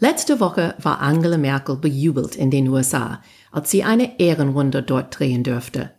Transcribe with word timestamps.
Letzte 0.00 0.38
Woche 0.38 0.76
war 0.80 1.00
Angela 1.00 1.38
Merkel 1.38 1.76
bejubelt 1.76 2.36
in 2.36 2.52
den 2.52 2.68
USA, 2.68 3.20
als 3.50 3.70
sie 3.70 3.82
eine 3.82 4.20
Ehrenrunde 4.20 4.80
dort 4.80 5.18
drehen 5.18 5.42
dürfte. 5.42 5.90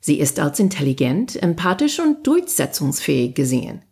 Sie 0.00 0.20
ist 0.20 0.38
als 0.38 0.60
intelligent, 0.60 1.42
empathisch 1.42 1.98
und 1.98 2.24
durchsetzungsfähig 2.24 3.34
gesehen. 3.34 3.82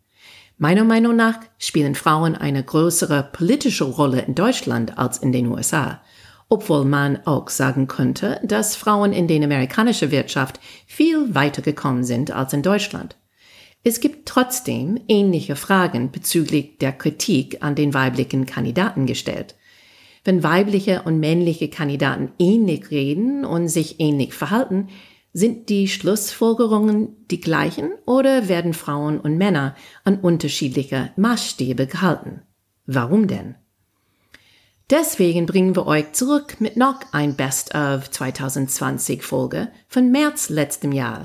Meiner 0.56 0.84
Meinung 0.84 1.16
nach 1.16 1.40
spielen 1.58 1.96
Frauen 1.96 2.36
eine 2.36 2.62
größere 2.62 3.28
politische 3.32 3.84
Rolle 3.84 4.20
in 4.20 4.36
Deutschland 4.36 4.98
als 4.98 5.18
in 5.18 5.32
den 5.32 5.48
USA, 5.48 6.00
obwohl 6.48 6.84
man 6.84 7.26
auch 7.26 7.48
sagen 7.48 7.88
könnte, 7.88 8.40
dass 8.44 8.76
Frauen 8.76 9.12
in 9.12 9.26
den 9.26 9.42
amerikanischen 9.42 10.12
Wirtschaft 10.12 10.60
viel 10.86 11.34
weiter 11.34 11.60
gekommen 11.60 12.04
sind 12.04 12.30
als 12.30 12.52
in 12.52 12.62
Deutschland. 12.62 13.16
Es 13.88 14.00
gibt 14.00 14.26
trotzdem 14.28 14.98
ähnliche 15.06 15.54
Fragen 15.54 16.10
bezüglich 16.10 16.76
der 16.78 16.90
Kritik 16.90 17.62
an 17.62 17.76
den 17.76 17.94
weiblichen 17.94 18.44
Kandidaten 18.44 19.06
gestellt. 19.06 19.54
Wenn 20.24 20.42
weibliche 20.42 21.02
und 21.02 21.20
männliche 21.20 21.70
Kandidaten 21.70 22.32
ähnlich 22.40 22.90
reden 22.90 23.44
und 23.44 23.68
sich 23.68 24.00
ähnlich 24.00 24.34
verhalten, 24.34 24.88
sind 25.32 25.68
die 25.68 25.86
Schlussfolgerungen 25.86 27.14
die 27.30 27.38
gleichen 27.38 27.92
oder 28.06 28.48
werden 28.48 28.74
Frauen 28.74 29.20
und 29.20 29.38
Männer 29.38 29.76
an 30.02 30.18
unterschiedliche 30.18 31.12
Maßstäbe 31.14 31.86
gehalten? 31.86 32.42
Warum 32.86 33.28
denn? 33.28 33.54
Deswegen 34.90 35.46
bringen 35.46 35.76
wir 35.76 35.86
euch 35.86 36.10
zurück 36.10 36.56
mit 36.60 36.76
noch 36.76 37.02
ein 37.12 37.36
Best 37.36 37.72
of 37.76 38.10
2020 38.10 39.22
Folge 39.22 39.68
von 39.86 40.10
März 40.10 40.48
letztem 40.48 40.90
Jahr. 40.90 41.24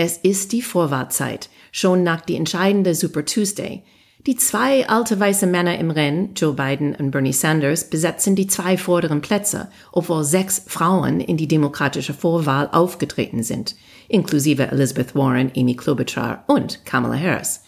Es 0.00 0.16
ist 0.16 0.52
die 0.52 0.62
Vorwahrzeit, 0.62 1.50
schon 1.72 2.04
nach 2.04 2.20
die 2.20 2.36
entscheidende 2.36 2.94
Super 2.94 3.24
Tuesday. 3.24 3.82
Die 4.28 4.36
zwei 4.36 4.88
alte 4.88 5.18
weiße 5.18 5.48
Männer 5.48 5.76
im 5.76 5.90
Rennen, 5.90 6.34
Joe 6.36 6.52
Biden 6.52 6.94
und 6.94 7.10
Bernie 7.10 7.32
Sanders, 7.32 7.90
besetzen 7.90 8.36
die 8.36 8.46
zwei 8.46 8.76
vorderen 8.76 9.22
Plätze, 9.22 9.68
obwohl 9.90 10.22
sechs 10.22 10.62
Frauen 10.68 11.18
in 11.18 11.36
die 11.36 11.48
demokratische 11.48 12.14
Vorwahl 12.14 12.68
aufgetreten 12.70 13.42
sind, 13.42 13.74
inklusive 14.06 14.70
Elizabeth 14.70 15.16
Warren, 15.16 15.50
Amy 15.56 15.74
Klobuchar 15.74 16.44
und 16.46 16.84
Kamala 16.84 17.18
Harris. 17.18 17.62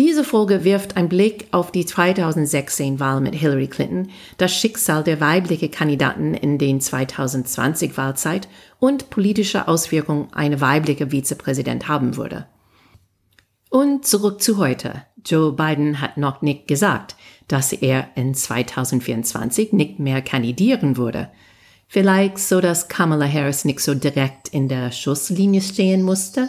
Diese 0.00 0.24
Folge 0.24 0.64
wirft 0.64 0.96
einen 0.96 1.10
Blick 1.10 1.48
auf 1.50 1.72
die 1.72 1.84
2016-Wahl 1.84 3.20
mit 3.20 3.34
Hillary 3.34 3.66
Clinton, 3.66 4.08
das 4.38 4.50
Schicksal 4.50 5.04
der 5.04 5.20
weiblichen 5.20 5.70
Kandidaten 5.70 6.32
in 6.32 6.56
den 6.56 6.80
2020-Wahlzeit 6.80 8.48
und 8.78 9.10
politische 9.10 9.68
Auswirkungen 9.68 10.28
eine 10.32 10.62
weibliche 10.62 11.10
Vizepräsident 11.10 11.86
haben 11.86 12.16
würde. 12.16 12.46
Und 13.68 14.06
zurück 14.06 14.40
zu 14.40 14.56
heute. 14.56 15.02
Joe 15.22 15.52
Biden 15.52 16.00
hat 16.00 16.16
noch 16.16 16.40
nicht 16.40 16.66
gesagt, 16.66 17.14
dass 17.46 17.74
er 17.74 18.08
in 18.14 18.34
2024 18.34 19.74
nicht 19.74 19.98
mehr 19.98 20.22
kandidieren 20.22 20.96
würde. 20.96 21.30
Vielleicht 21.88 22.38
so, 22.38 22.62
dass 22.62 22.88
Kamala 22.88 23.30
Harris 23.30 23.66
nicht 23.66 23.80
so 23.80 23.94
direkt 23.94 24.48
in 24.48 24.66
der 24.66 24.92
Schusslinie 24.92 25.60
stehen 25.60 26.00
musste? 26.00 26.48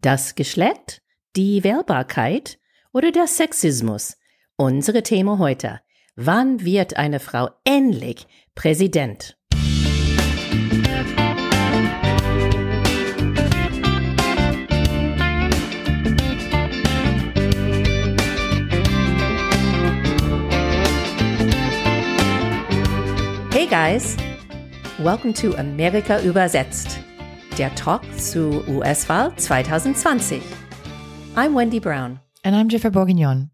Das 0.00 0.36
Geschlecht, 0.36 1.02
die 1.34 1.64
Wählbarkeit 1.64 2.60
oder 2.92 3.10
der 3.10 3.26
Sexismus? 3.26 4.16
Unsere 4.54 5.02
Thema 5.02 5.38
heute. 5.38 5.80
Wann 6.14 6.64
wird 6.64 6.96
eine 6.96 7.18
Frau 7.18 7.48
endlich 7.64 8.24
Präsident? 8.54 9.36
Hey 23.52 23.66
guys, 23.66 24.16
welcome 24.98 25.34
to 25.34 25.56
America 25.56 26.20
übersetzt 26.20 27.00
der 27.58 27.74
Talk 27.74 28.02
zu 28.16 28.62
US-Wahl 28.68 29.34
2020. 29.34 30.40
I'm 31.34 31.56
Wendy 31.56 31.80
Brown. 31.80 32.20
And 32.44 32.54
I'm 32.54 32.68
Jennifer 32.68 32.90
Bourguignon. 32.90 33.50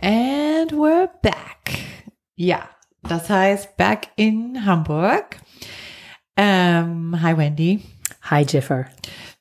And 0.00 0.72
we're 0.72 1.10
back. 1.20 1.84
Ja, 2.34 2.70
das 3.02 3.28
heißt 3.28 3.76
back 3.76 4.08
in 4.16 4.64
Hamburg. 4.64 5.36
Ähm, 6.34 7.20
hi 7.20 7.36
Wendy. 7.36 7.82
Hi 8.30 8.46
Jennifer. 8.48 8.86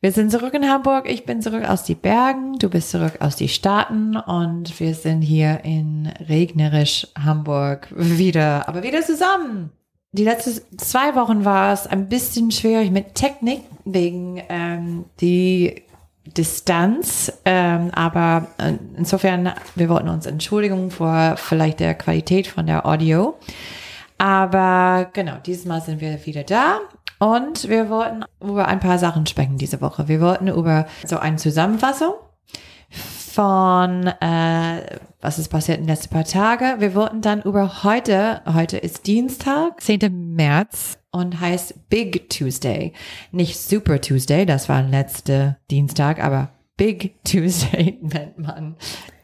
Wir 0.01 0.11
sind 0.11 0.29
zurück 0.29 0.53
in 0.55 0.67
Hamburg. 0.67 1.09
Ich 1.09 1.25
bin 1.25 1.41
zurück 1.41 1.63
aus 1.63 1.85
die 1.85 1.95
Bergen. 1.95 2.57
Du 2.59 2.69
bist 2.69 2.89
zurück 2.89 3.21
aus 3.21 3.37
die 3.37 3.47
Staaten. 3.47 4.17
Und 4.17 4.77
wir 4.81 4.93
sind 4.93 5.21
hier 5.21 5.61
in 5.63 6.11
regnerisch 6.27 7.07
Hamburg 7.17 7.87
wieder, 7.95 8.67
aber 8.67 8.83
wieder 8.83 9.03
zusammen 9.03 9.71
die 10.13 10.23
letzten 10.23 10.77
zwei 10.77 11.15
Wochen 11.15 11.45
war 11.45 11.71
es 11.71 11.87
ein 11.87 12.09
bisschen 12.09 12.51
schwierig 12.51 12.91
mit 12.91 13.15
Technik 13.15 13.61
wegen 13.85 14.41
ähm, 14.49 15.05
die 15.21 15.83
Distanz, 16.25 17.31
ähm, 17.45 17.89
aber 17.93 18.47
äh, 18.57 18.73
insofern, 18.97 19.53
wir 19.75 19.89
wollten 19.89 20.09
uns 20.09 20.25
entschuldigen 20.25 20.91
vor 20.91 21.35
vielleicht 21.37 21.79
der 21.79 21.95
Qualität 21.95 22.47
von 22.47 22.67
der 22.67 22.85
Audio. 22.85 23.37
Aber 24.17 25.09
genau, 25.13 25.37
dieses 25.45 25.65
Mal 25.65 25.81
sind 25.81 25.99
wir 25.99 26.23
wieder 26.25 26.43
da 26.43 26.79
und 27.17 27.67
wir 27.69 27.89
wollten 27.89 28.23
über 28.39 28.67
ein 28.67 28.79
paar 28.79 28.99
Sachen 28.99 29.25
sprechen 29.25 29.57
diese 29.57 29.81
Woche. 29.81 30.07
Wir 30.07 30.21
wollten 30.21 30.47
über 30.47 30.85
so 31.05 31.17
eine 31.17 31.37
Zusammenfassung 31.37 32.13
von 33.31 34.07
äh, 34.07 34.99
was 35.21 35.39
ist 35.39 35.49
passiert 35.49 35.77
in 35.77 35.85
den 35.85 35.89
letzten 35.89 36.13
paar 36.13 36.25
Tagen. 36.25 36.81
Wir 36.81 36.95
wollten 36.95 37.21
dann 37.21 37.41
über 37.41 37.83
heute, 37.83 38.41
heute 38.45 38.77
ist 38.77 39.07
Dienstag, 39.07 39.79
10. 39.81 40.35
März 40.35 40.97
und 41.11 41.39
heißt 41.39 41.89
Big 41.89 42.29
Tuesday. 42.29 42.93
Nicht 43.31 43.57
Super 43.57 44.01
Tuesday, 44.01 44.45
das 44.45 44.67
war 44.67 44.81
letzte 44.83 45.57
Dienstag, 45.69 46.23
aber 46.23 46.49
Big 46.77 47.23
Tuesday 47.23 47.99
nennt 48.01 48.39
man 48.39 48.75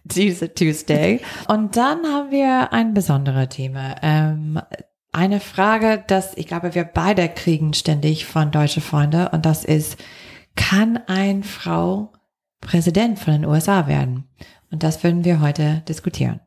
diese 0.03 0.53
Tuesday. 0.53 1.21
Und 1.47 1.75
dann 1.75 2.05
haben 2.05 2.31
wir 2.31 2.71
ein 2.71 2.93
besonderes 2.93 3.49
Thema. 3.49 3.95
Ähm, 4.01 4.61
eine 5.11 5.39
Frage, 5.39 6.03
dass 6.07 6.37
ich 6.37 6.47
glaube, 6.47 6.75
wir 6.75 6.83
beide 6.83 7.27
kriegen 7.27 7.73
ständig 7.73 8.25
von 8.25 8.51
deutsche 8.51 8.81
Freunde 8.81 9.29
und 9.29 9.45
das 9.45 9.65
ist, 9.65 9.97
kann 10.55 10.97
eine 11.07 11.43
Frau 11.43 12.11
Präsident 12.61 13.19
von 13.19 13.33
den 13.33 13.45
USA 13.45 13.87
werden. 13.87 14.27
Und 14.71 14.83
das 14.83 15.03
würden 15.03 15.23
wir 15.23 15.39
heute 15.39 15.83
diskutieren. 15.87 16.41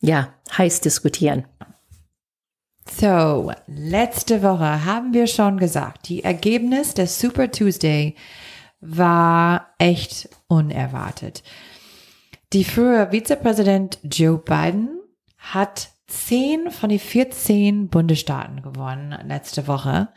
Ja, 0.00 0.34
heiß 0.56 0.80
diskutieren. 0.80 1.44
So, 2.90 3.52
letzte 3.66 4.42
Woche 4.42 4.84
haben 4.84 5.14
wir 5.14 5.26
schon 5.26 5.58
gesagt, 5.58 6.08
die 6.08 6.24
Ergebnis 6.24 6.94
des 6.94 7.18
Super 7.18 7.50
Tuesday 7.50 8.16
war 8.80 9.74
echt 9.78 10.28
unerwartet. 10.48 11.42
Die 12.52 12.64
frühere 12.64 13.12
Vizepräsident 13.12 13.98
Joe 14.02 14.38
Biden 14.38 15.00
hat 15.38 15.90
zehn 16.08 16.70
von 16.70 16.90
den 16.90 16.98
14 16.98 17.88
Bundesstaaten 17.88 18.62
gewonnen 18.62 19.16
letzte 19.26 19.66
Woche 19.66 20.08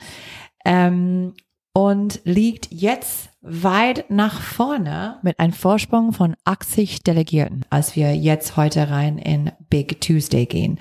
ähm, 0.66 1.34
und 1.76 2.22
liegt 2.24 2.72
jetzt 2.72 3.32
weit 3.42 4.10
nach 4.10 4.40
vorne 4.40 5.20
mit 5.24 5.42
einem 5.42 5.52
Vorsprung 5.52 6.14
von 6.14 6.38
80 6.46 7.04
Delegierten, 7.04 7.66
als 7.70 7.98
wir 7.98 8.16
jetzt 8.16 8.56
heute 8.56 8.90
rein 8.90 9.18
in 9.18 9.52
Big 9.70 10.00
Tuesday 10.00 10.46
gehen. 10.46 10.80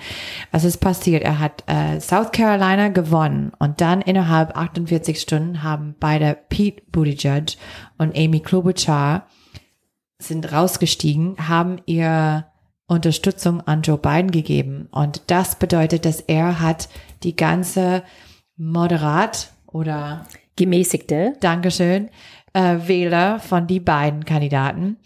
Was 0.51 0.63
ist 0.63 0.77
passiert? 0.77 1.21
Er 1.23 1.39
hat 1.39 1.65
äh, 1.67 1.99
South 1.99 2.31
Carolina 2.31 2.87
gewonnen 2.87 3.51
und 3.59 3.81
dann 3.81 3.99
innerhalb 3.99 4.55
48 4.55 5.19
Stunden 5.19 5.63
haben 5.63 5.95
beide 5.99 6.37
Pete 6.47 6.81
Buttigieg 6.93 7.57
und 7.97 8.17
Amy 8.17 8.39
Klobuchar 8.39 9.27
sind 10.17 10.49
rausgestiegen, 10.49 11.49
haben 11.49 11.81
ihr 11.85 12.45
Unterstützung 12.87 13.59
an 13.59 13.81
Joe 13.81 13.97
Biden 13.97 14.31
gegeben 14.31 14.87
und 14.91 15.23
das 15.27 15.59
bedeutet, 15.59 16.05
dass 16.05 16.21
er 16.21 16.61
hat 16.61 16.87
die 17.23 17.35
ganze 17.35 18.03
moderat 18.55 19.51
oder 19.67 20.25
gemäßigte 20.55 21.33
Dankeschön 21.39 22.09
äh, 22.53 22.77
Wähler 22.87 23.39
von 23.39 23.67
die 23.67 23.79
beiden 23.79 24.25
Kandidaten 24.25 24.97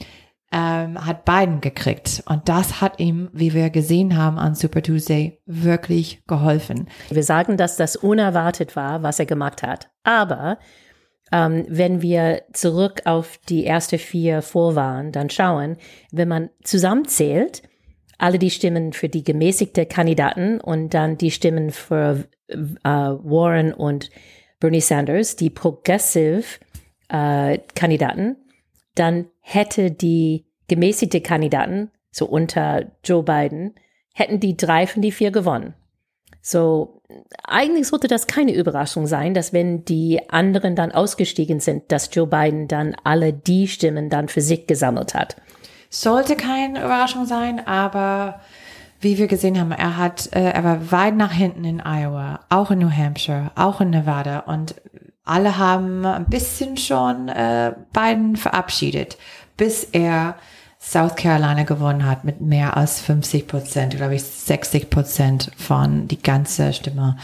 ähm, 0.52 1.06
hat 1.06 1.26
Biden 1.26 1.62
gekriegt. 1.62 2.24
Und 2.28 2.50
das 2.50 2.82
hat 2.82 3.00
ihm, 3.00 3.30
wie 3.34 3.54
wir 3.54 3.70
gesehen 3.70 4.18
haben 4.18 4.40
an 4.40 4.56
Super 4.56 4.82
Tuesday, 4.82 5.40
wirklich 5.46 6.24
geholfen. 6.28 6.88
Wir 7.10 7.24
sagen, 7.24 7.58
dass 7.58 7.78
das 7.78 7.96
unerwartet 7.96 8.76
war, 8.76 9.04
was 9.04 9.20
er 9.20 9.26
gemacht 9.26 9.64
hat. 9.64 9.90
Aber 10.04 10.58
ähm, 11.32 11.66
wenn 11.68 12.02
wir 12.02 12.44
zurück 12.54 13.02
auf 13.06 13.40
die 13.50 13.64
erste 13.64 13.98
vier 13.98 14.42
Vorwahlen 14.42 15.12
dann 15.12 15.30
schauen, 15.30 15.78
wenn 16.12 16.28
man 16.28 16.50
zusammenzählt, 16.64 17.62
alle 18.18 18.40
die 18.40 18.50
Stimmen 18.50 18.92
für 18.92 19.08
die 19.08 19.24
gemäßigte 19.24 19.86
Kandidaten 19.86 20.60
und 20.60 20.94
dann 20.94 21.18
die 21.18 21.32
Stimmen 21.32 21.70
für 21.70 22.26
äh, 22.48 22.58
Warren 22.84 23.74
und 23.74 24.10
Bernie 24.60 24.82
Sanders, 24.82 25.36
die 25.36 25.50
Progressive 25.50 26.60
äh, 27.10 27.60
Kandidaten, 27.76 28.38
dann 28.96 29.28
hätte 29.42 29.92
die 29.92 30.46
gemäßigte 30.68 31.22
Kandidaten 31.22 31.92
so 32.12 32.26
unter 32.26 32.92
Joe 33.04 33.24
Biden, 33.24 33.76
hätten 34.14 34.40
die 34.40 34.58
drei 34.58 34.88
von 34.88 35.02
die 35.02 35.12
vier 35.12 35.32
gewonnen. 35.32 35.74
So, 36.42 37.02
eigentlich 37.44 37.88
sollte 37.88 38.08
das 38.08 38.28
keine 38.28 38.54
Überraschung 38.54 39.08
sein, 39.08 39.34
dass 39.34 39.54
wenn 39.54 39.84
die 39.86 40.30
anderen 40.30 40.76
dann 40.76 40.92
ausgestiegen 40.92 41.60
sind, 41.60 41.92
dass 41.92 42.14
Joe 42.14 42.28
Biden 42.28 42.68
dann 42.68 42.96
alle 43.04 43.34
die 43.34 43.68
Stimmen 43.68 44.10
dann 44.10 44.30
für 44.30 44.42
sich 44.42 44.68
gesammelt 44.68 45.14
hat. 45.14 45.36
Sollte 45.90 46.36
keine 46.36 46.80
Überraschung 46.80 47.26
sein, 47.26 47.66
aber 47.66 48.42
wie 49.00 49.18
wir 49.18 49.28
gesehen 49.28 49.60
haben, 49.60 49.72
er 49.72 49.98
hat, 49.98 50.30
äh, 50.34 50.52
er 50.52 50.64
war 50.64 50.92
weit 50.92 51.16
nach 51.16 51.32
hinten 51.32 51.64
in 51.64 51.82
Iowa, 51.82 52.42
auch 52.50 52.72
in 52.72 52.80
New 52.80 52.92
Hampshire, 52.92 53.52
auch 53.56 53.82
in 53.82 53.92
Nevada 53.92 54.40
und 54.40 54.76
alle 55.24 55.58
haben 55.58 56.06
ein 56.06 56.26
bisschen 56.26 56.76
schon 56.76 57.30
äh, 57.30 57.74
Biden 57.94 58.36
verabschiedet, 58.36 59.18
bis 59.58 59.84
er 59.84 60.36
South 60.82 61.16
Carolina 61.16 61.64
gewonnen 61.64 62.06
hat 62.06 62.24
mit 62.24 62.42
mehr 62.42 62.78
als 62.78 63.02
50 63.02 63.48
Prozent, 63.48 63.96
glaube 63.98 64.16
ich 64.16 64.24
60 64.24 64.90
Prozent 64.90 65.52
von 65.58 66.08
die 66.08 66.22
ganze 66.22 66.74
Stimme 66.74 67.18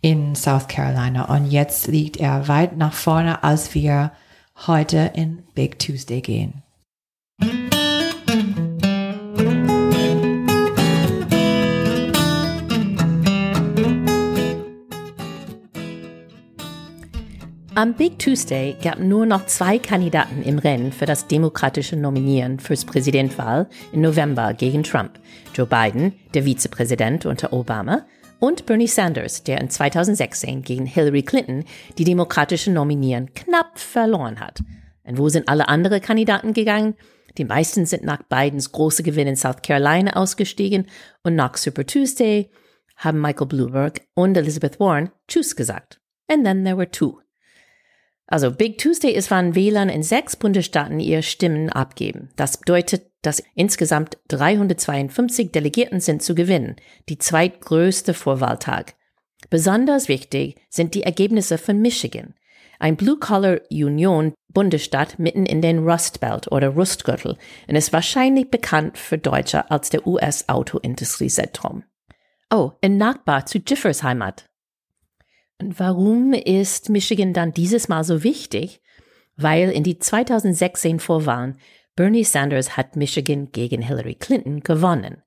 in 0.00 0.34
South 0.34 0.66
Carolina. 0.66 1.26
Und 1.26 1.50
jetzt 1.50 1.86
liegt 1.86 2.16
er 2.16 2.48
weit 2.48 2.76
nach 2.76 2.94
vorne, 2.94 3.44
als 3.44 3.74
wir 3.74 4.12
heute 4.66 5.12
in 5.14 5.44
Big 5.54 5.78
Tuesday 5.78 6.20
gehen. 6.20 6.62
Am 17.74 17.94
Big 17.94 18.18
Tuesday 18.18 18.76
gab 18.82 18.98
nur 18.98 19.24
noch 19.24 19.46
zwei 19.46 19.78
Kandidaten 19.78 20.42
im 20.42 20.58
Rennen 20.58 20.92
für 20.92 21.06
das 21.06 21.26
demokratische 21.26 21.96
Nominieren 21.96 22.60
fürs 22.60 22.84
Präsidentwahl 22.84 23.66
im 23.92 24.02
November 24.02 24.52
gegen 24.52 24.82
Trump. 24.82 25.18
Joe 25.54 25.66
Biden, 25.66 26.12
der 26.34 26.44
Vizepräsident 26.44 27.24
unter 27.24 27.50
Obama, 27.54 28.04
und 28.40 28.66
Bernie 28.66 28.88
Sanders, 28.88 29.42
der 29.44 29.58
in 29.58 29.70
2016 29.70 30.60
gegen 30.60 30.84
Hillary 30.84 31.22
Clinton 31.22 31.64
die 31.96 32.04
demokratische 32.04 32.70
Nominieren 32.70 33.32
knapp 33.32 33.78
verloren 33.78 34.38
hat. 34.38 34.60
Und 35.04 35.16
wo 35.16 35.30
sind 35.30 35.48
alle 35.48 35.68
anderen 35.68 36.02
Kandidaten 36.02 36.52
gegangen? 36.52 36.94
Die 37.38 37.46
meisten 37.46 37.86
sind 37.86 38.04
nach 38.04 38.22
Bidens 38.24 38.72
große 38.72 39.02
Gewinn 39.02 39.28
in 39.28 39.36
South 39.36 39.62
Carolina 39.62 40.12
ausgestiegen 40.12 40.88
und 41.22 41.36
nach 41.36 41.56
Super 41.56 41.86
Tuesday 41.86 42.50
haben 42.96 43.22
Michael 43.22 43.46
Bloomberg 43.46 44.02
und 44.12 44.36
Elizabeth 44.36 44.78
Warren 44.78 45.10
Tschüss 45.26 45.56
gesagt. 45.56 46.02
And 46.28 46.44
then 46.44 46.64
there 46.64 46.76
were 46.76 46.90
two. 46.90 47.21
Also 48.32 48.50
Big 48.50 48.78
Tuesday 48.78 49.12
ist, 49.12 49.30
wann 49.30 49.54
Wählern 49.54 49.90
in 49.90 50.02
sechs 50.02 50.36
Bundesstaaten 50.36 51.00
ihre 51.00 51.22
Stimmen 51.22 51.68
abgeben. 51.68 52.30
Das 52.34 52.56
bedeutet, 52.56 53.02
dass 53.20 53.42
insgesamt 53.54 54.16
352 54.28 55.52
Delegierten 55.52 56.00
sind 56.00 56.22
zu 56.22 56.34
gewinnen, 56.34 56.76
die 57.10 57.18
zweitgrößte 57.18 58.14
Vorwahltag. 58.14 58.94
Besonders 59.50 60.08
wichtig 60.08 60.56
sind 60.70 60.94
die 60.94 61.02
Ergebnisse 61.02 61.58
von 61.58 61.82
Michigan, 61.82 62.32
ein 62.78 62.96
Blue-Collar-Union-Bundesstaat 62.96 65.18
mitten 65.18 65.44
in 65.44 65.60
den 65.60 65.86
Rust 65.86 66.20
Belt 66.20 66.50
oder 66.50 66.70
Rustgürtel 66.70 67.36
und 67.68 67.76
ist 67.76 67.92
wahrscheinlich 67.92 68.50
bekannt 68.50 68.96
für 68.96 69.18
Deutscher 69.18 69.70
als 69.70 69.90
der 69.90 70.06
US-Autoindustriezentrum. 70.06 71.84
Oh, 72.50 72.70
ein 72.80 72.96
Nachbar 72.96 73.44
zu 73.44 73.58
Jiffers 73.58 74.02
Heimat. 74.02 74.46
Und 75.62 75.78
warum 75.78 76.32
ist 76.32 76.88
Michigan 76.88 77.32
dann 77.32 77.52
dieses 77.52 77.86
Mal 77.86 78.02
so 78.02 78.24
wichtig? 78.24 78.80
Weil 79.36 79.70
in 79.70 79.84
die 79.84 79.96
2016 79.96 80.98
Vorwahlen 80.98 81.56
Bernie 81.94 82.24
Sanders 82.24 82.76
hat 82.76 82.96
Michigan 82.96 83.52
gegen 83.52 83.80
Hillary 83.80 84.16
Clinton 84.16 84.64
gewonnen. 84.64 85.22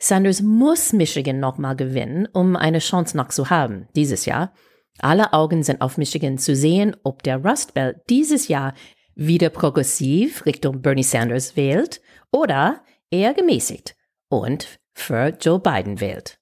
Sanders 0.00 0.42
muss 0.42 0.92
Michigan 0.92 1.38
nochmal 1.38 1.76
gewinnen, 1.76 2.26
um 2.32 2.56
eine 2.56 2.80
Chance 2.80 3.16
noch 3.16 3.28
zu 3.28 3.50
haben 3.50 3.86
dieses 3.94 4.26
Jahr. 4.26 4.52
Alle 4.98 5.32
Augen 5.32 5.62
sind 5.62 5.80
auf 5.80 5.96
Michigan 5.96 6.38
zu 6.38 6.56
sehen, 6.56 6.96
ob 7.04 7.22
der 7.22 7.44
Rust 7.44 7.74
Belt 7.74 7.98
dieses 8.10 8.48
Jahr 8.48 8.74
wieder 9.14 9.48
progressiv 9.48 10.44
Richtung 10.44 10.82
Bernie 10.82 11.04
Sanders 11.04 11.56
wählt 11.56 12.00
oder 12.32 12.82
eher 13.12 13.32
gemäßigt 13.32 13.94
und 14.28 14.80
für 14.92 15.28
Joe 15.40 15.60
Biden 15.60 16.00
wählt. 16.00 16.40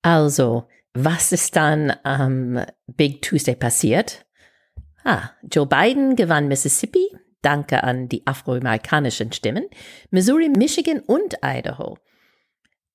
Also, 0.00 0.64
was 0.94 1.32
ist 1.32 1.56
dann 1.56 1.92
am 2.02 2.56
ähm, 2.56 2.66
Big 2.86 3.22
Tuesday 3.22 3.54
passiert? 3.54 4.26
Ah, 5.04 5.30
Joe 5.50 5.66
Biden 5.66 6.16
gewann 6.16 6.48
Mississippi, 6.48 7.08
danke 7.40 7.82
an 7.82 8.08
die 8.08 8.26
afroamerikanischen 8.26 9.32
Stimmen, 9.32 9.66
Missouri, 10.10 10.48
Michigan 10.48 11.00
und 11.00 11.38
Idaho. 11.42 11.98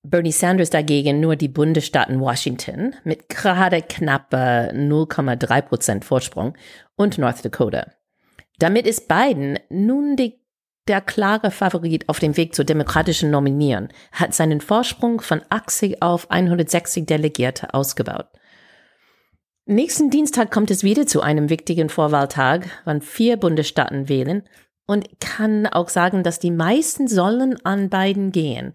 Bernie 0.03 0.31
Sanders 0.31 0.69
dagegen 0.69 1.19
nur 1.19 1.35
die 1.35 1.49
Bundesstaaten 1.49 2.19
Washington 2.19 2.95
mit 3.03 3.27
gerade 3.27 3.81
knapp 3.81 4.33
0,3 4.33 5.61
Prozent 5.63 6.05
Vorsprung 6.05 6.55
und 6.95 7.17
North 7.17 7.43
Dakota. 7.43 7.91
Damit 8.57 8.87
ist 8.87 9.07
Biden 9.07 9.59
nun 9.69 10.15
die 10.15 10.39
der 10.87 11.01
klare 11.01 11.51
Favorit 11.51 12.07
auf 12.09 12.19
dem 12.19 12.37
Weg 12.37 12.55
zur 12.55 12.65
demokratischen 12.65 13.31
Nominieren, 13.31 13.89
hat 14.11 14.33
seinen 14.33 14.61
Vorsprung 14.61 15.21
von 15.21 15.41
80 15.49 16.01
auf 16.01 16.31
160 16.31 17.05
Delegierte 17.05 17.73
ausgebaut. 17.73 18.27
Nächsten 19.65 20.09
Dienstag 20.09 20.49
kommt 20.49 20.71
es 20.71 20.83
wieder 20.83 21.05
zu 21.05 21.21
einem 21.21 21.49
wichtigen 21.49 21.89
Vorwahltag, 21.89 22.69
wann 22.85 23.01
vier 23.01 23.35
Bundesstaaten 23.37 24.07
wählen 24.07 24.43
und 24.85 25.19
kann 25.19 25.67
auch 25.67 25.89
sagen, 25.89 26.23
dass 26.23 26.39
die 26.39 26.51
meisten 26.51 27.07
sollen 27.07 27.57
an 27.65 27.89
beiden 27.89 28.31
gehen. 28.31 28.73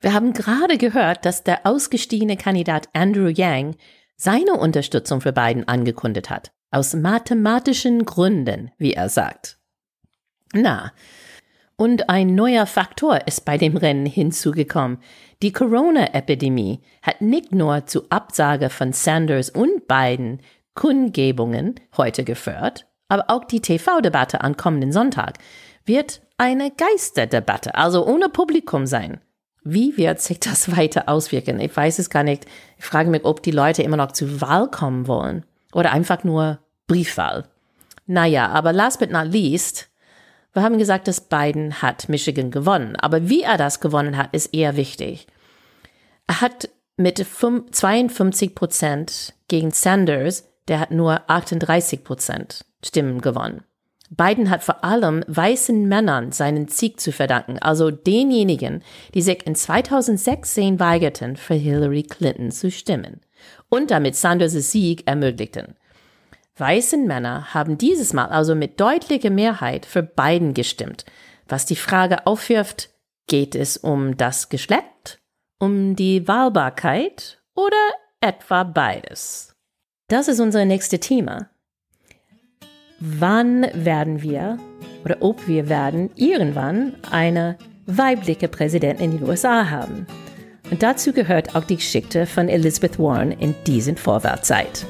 Wir 0.00 0.12
haben 0.12 0.32
gerade 0.32 0.78
gehört, 0.78 1.24
dass 1.24 1.44
der 1.44 1.66
ausgestiegene 1.66 2.36
Kandidat 2.36 2.88
Andrew 2.92 3.28
Yang 3.28 3.76
seine 4.16 4.54
Unterstützung 4.54 5.20
für 5.20 5.32
Biden 5.32 5.68
angekündigt 5.68 6.28
hat. 6.28 6.52
Aus 6.70 6.94
mathematischen 6.94 8.04
Gründen, 8.04 8.70
wie 8.78 8.94
er 8.94 9.08
sagt. 9.08 9.58
Na, 10.52 10.92
und 11.80 12.10
ein 12.10 12.34
neuer 12.34 12.66
Faktor 12.66 13.26
ist 13.26 13.46
bei 13.46 13.56
dem 13.56 13.74
Rennen 13.74 14.04
hinzugekommen. 14.04 14.98
Die 15.40 15.50
Corona-Epidemie 15.50 16.80
hat 17.00 17.22
nicht 17.22 17.54
nur 17.54 17.86
zu 17.86 18.04
Absage 18.10 18.68
von 18.68 18.92
Sanders 18.92 19.48
und 19.48 19.88
Biden 19.88 20.40
Kundgebungen 20.74 21.76
heute 21.96 22.22
geführt, 22.22 22.86
aber 23.08 23.24
auch 23.28 23.44
die 23.44 23.62
TV-Debatte 23.62 24.42
am 24.42 24.58
kommenden 24.58 24.92
Sonntag 24.92 25.38
wird 25.86 26.20
eine 26.36 26.70
Geisterdebatte, 26.70 27.74
also 27.74 28.06
ohne 28.06 28.28
Publikum 28.28 28.84
sein. 28.84 29.18
Wie 29.64 29.96
wird 29.96 30.20
sich 30.20 30.38
das 30.38 30.76
weiter 30.76 31.08
auswirken? 31.08 31.60
Ich 31.60 31.74
weiß 31.74 31.98
es 31.98 32.10
gar 32.10 32.24
nicht. 32.24 32.44
Ich 32.76 32.84
frage 32.84 33.08
mich, 33.08 33.24
ob 33.24 33.42
die 33.42 33.52
Leute 33.52 33.82
immer 33.82 33.96
noch 33.96 34.12
zur 34.12 34.42
Wahl 34.42 34.70
kommen 34.70 35.08
wollen 35.08 35.46
oder 35.72 35.92
einfach 35.92 36.24
nur 36.24 36.58
Briefwahl. 36.88 37.46
Naja, 38.06 38.48
aber 38.48 38.74
last 38.74 39.00
but 39.00 39.10
not 39.10 39.32
least, 39.32 39.89
wir 40.52 40.62
haben 40.62 40.78
gesagt, 40.78 41.06
dass 41.08 41.20
Biden 41.20 41.80
hat 41.82 42.08
Michigan 42.08 42.50
gewonnen, 42.50 42.96
aber 42.96 43.28
wie 43.28 43.42
er 43.42 43.56
das 43.56 43.80
gewonnen 43.80 44.16
hat, 44.16 44.34
ist 44.34 44.52
eher 44.54 44.76
wichtig. 44.76 45.26
Er 46.26 46.40
hat 46.40 46.68
mit 46.96 47.18
52 47.18 48.54
Prozent 48.54 49.34
gegen 49.48 49.70
Sanders, 49.70 50.48
der 50.68 50.80
hat 50.80 50.90
nur 50.90 51.22
38 51.28 52.04
Prozent 52.04 52.64
Stimmen 52.84 53.20
gewonnen. 53.20 53.64
Biden 54.10 54.50
hat 54.50 54.64
vor 54.64 54.84
allem 54.84 55.24
weißen 55.28 55.86
Männern 55.86 56.32
seinen 56.32 56.66
Sieg 56.66 56.98
zu 56.98 57.12
verdanken, 57.12 57.58
also 57.58 57.92
denjenigen, 57.92 58.82
die 59.14 59.22
sich 59.22 59.46
in 59.46 59.54
2016 59.54 60.80
weigerten, 60.80 61.36
für 61.36 61.54
Hillary 61.54 62.02
Clinton 62.02 62.50
zu 62.50 62.72
stimmen 62.72 63.20
und 63.68 63.92
damit 63.92 64.16
Sanders 64.16 64.52
Sieg 64.52 65.06
ermöglichten. 65.06 65.76
Weißen 66.60 67.06
Männer 67.06 67.54
haben 67.54 67.78
dieses 67.78 68.12
Mal 68.12 68.26
also 68.26 68.54
mit 68.54 68.78
deutlicher 68.80 69.30
Mehrheit 69.30 69.86
für 69.86 70.02
Biden 70.02 70.52
gestimmt, 70.52 71.06
was 71.48 71.64
die 71.64 71.76
Frage 71.76 72.26
aufwirft, 72.26 72.90
geht 73.26 73.54
es 73.54 73.78
um 73.78 74.18
das 74.18 74.50
Geschlecht, 74.50 75.20
um 75.58 75.96
die 75.96 76.28
Wahlbarkeit 76.28 77.40
oder 77.54 77.76
etwa 78.20 78.64
beides? 78.64 79.56
Das 80.08 80.28
ist 80.28 80.38
unser 80.38 80.66
nächstes 80.66 81.00
Thema. 81.00 81.48
Wann 82.98 83.66
werden 83.72 84.20
wir 84.20 84.58
oder 85.04 85.16
ob 85.20 85.48
wir 85.48 85.70
werden 85.70 86.10
irgendwann 86.14 86.94
eine 87.10 87.56
weibliche 87.86 88.48
Präsidentin 88.48 89.12
in 89.12 89.18
den 89.18 89.28
USA 89.28 89.70
haben? 89.70 90.06
Und 90.70 90.82
dazu 90.82 91.12
gehört 91.12 91.56
auch 91.56 91.64
die 91.64 91.76
Geschichte 91.76 92.26
von 92.26 92.48
Elizabeth 92.48 92.98
Warren 92.98 93.32
in 93.32 93.54
diesen 93.66 93.96
Vorwärtszeit. 93.96 94.84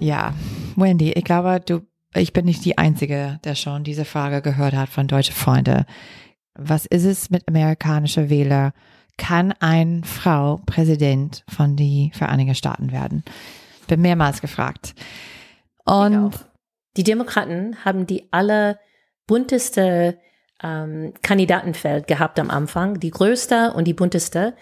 Ja, 0.00 0.34
Wendy, 0.76 1.12
ich 1.12 1.24
glaube, 1.24 1.60
du, 1.64 1.82
ich 2.14 2.32
bin 2.32 2.46
nicht 2.46 2.64
die 2.64 2.78
Einzige, 2.78 3.38
der 3.44 3.54
schon 3.54 3.84
diese 3.84 4.04
Frage 4.04 4.42
gehört 4.42 4.74
hat 4.74 4.88
von 4.88 5.06
deutsche 5.06 5.32
Freunde. 5.32 5.84
Was 6.54 6.86
ist 6.86 7.04
es 7.04 7.30
mit 7.30 7.46
amerikanischen 7.46 8.28
Wählern 8.28 8.72
kann 9.18 9.52
eine 9.60 10.02
Frau 10.02 10.60
Präsident 10.64 11.44
von 11.48 11.76
die 11.76 12.10
Vereinigten 12.14 12.54
Staaten 12.54 12.90
werden? 12.90 13.22
Bin 13.86 14.00
mehrmals 14.00 14.40
gefragt. 14.40 14.94
Und 15.84 16.32
die 16.96 17.04
Demokraten 17.04 17.76
haben 17.84 18.06
die 18.06 18.32
allerbunteste 19.30 20.18
ähm, 20.62 21.14
Kandidatenfeld 21.22 22.06
gehabt 22.06 22.38
am 22.38 22.50
Anfang, 22.50 23.00
die 23.00 23.10
größte 23.10 23.72
und 23.72 23.86
die 23.86 23.94
bunteste, 23.94 24.54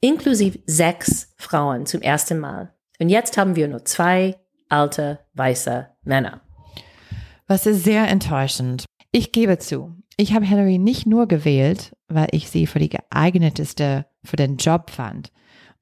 inklusive 0.00 0.58
sechs 0.66 1.32
Frauen 1.36 1.86
zum 1.86 2.00
ersten 2.00 2.40
Mal. 2.40 2.72
Und 2.98 3.08
jetzt 3.08 3.36
haben 3.36 3.54
wir 3.54 3.68
nur 3.68 3.84
zwei 3.84 4.36
alte, 4.68 5.20
weiße 5.34 5.88
Männer. 6.04 6.40
Was 7.46 7.66
ist 7.66 7.84
sehr 7.84 8.08
enttäuschend. 8.08 8.86
Ich 9.12 9.30
gebe 9.30 9.58
zu, 9.58 9.94
ich 10.16 10.34
habe 10.34 10.46
Hillary 10.46 10.78
nicht 10.78 11.06
nur 11.06 11.28
gewählt, 11.28 11.94
weil 12.08 12.28
ich 12.32 12.50
sie 12.50 12.66
für 12.66 12.78
die 12.78 12.88
geeigneteste 12.88 14.06
für 14.24 14.36
den 14.36 14.56
Job 14.56 14.90
fand. 14.90 15.30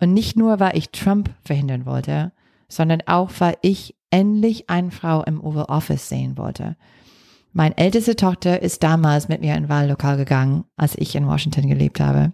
Und 0.00 0.12
nicht 0.12 0.36
nur, 0.36 0.58
weil 0.58 0.76
ich 0.76 0.90
Trump 0.90 1.30
verhindern 1.44 1.86
wollte, 1.86 2.32
sondern 2.68 3.02
auch, 3.06 3.30
weil 3.38 3.56
ich 3.62 3.94
endlich 4.10 4.68
eine 4.68 4.90
Frau 4.90 5.22
im 5.22 5.42
Oval 5.42 5.66
Office 5.66 6.08
sehen 6.08 6.36
wollte. 6.36 6.76
Meine 7.52 7.76
älteste 7.76 8.16
Tochter 8.16 8.62
ist 8.62 8.82
damals 8.82 9.28
mit 9.28 9.42
mir 9.42 9.54
in 9.54 9.68
Wahllokal 9.68 10.16
gegangen, 10.16 10.64
als 10.76 10.96
ich 10.96 11.14
in 11.14 11.26
Washington 11.26 11.68
gelebt 11.68 12.00
habe. 12.00 12.32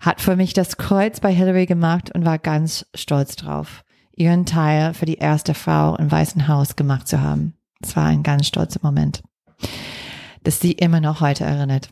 Hat 0.00 0.20
für 0.20 0.36
mich 0.36 0.52
das 0.52 0.76
Kreuz 0.76 1.20
bei 1.20 1.32
Hillary 1.32 1.66
gemacht 1.66 2.12
und 2.12 2.24
war 2.24 2.38
ganz 2.38 2.86
stolz 2.94 3.36
drauf, 3.36 3.84
ihren 4.16 4.44
Teil 4.44 4.94
für 4.94 5.06
die 5.06 5.18
erste 5.18 5.54
Frau 5.54 5.96
im 5.96 6.10
Weißen 6.10 6.48
Haus 6.48 6.74
gemacht 6.74 7.06
zu 7.06 7.20
haben. 7.20 7.54
Es 7.80 7.94
war 7.94 8.06
ein 8.06 8.22
ganz 8.22 8.48
stolzer 8.48 8.80
Moment, 8.82 9.22
das 10.42 10.60
sie 10.60 10.72
immer 10.72 11.00
noch 11.00 11.20
heute 11.20 11.44
erinnert. 11.44 11.90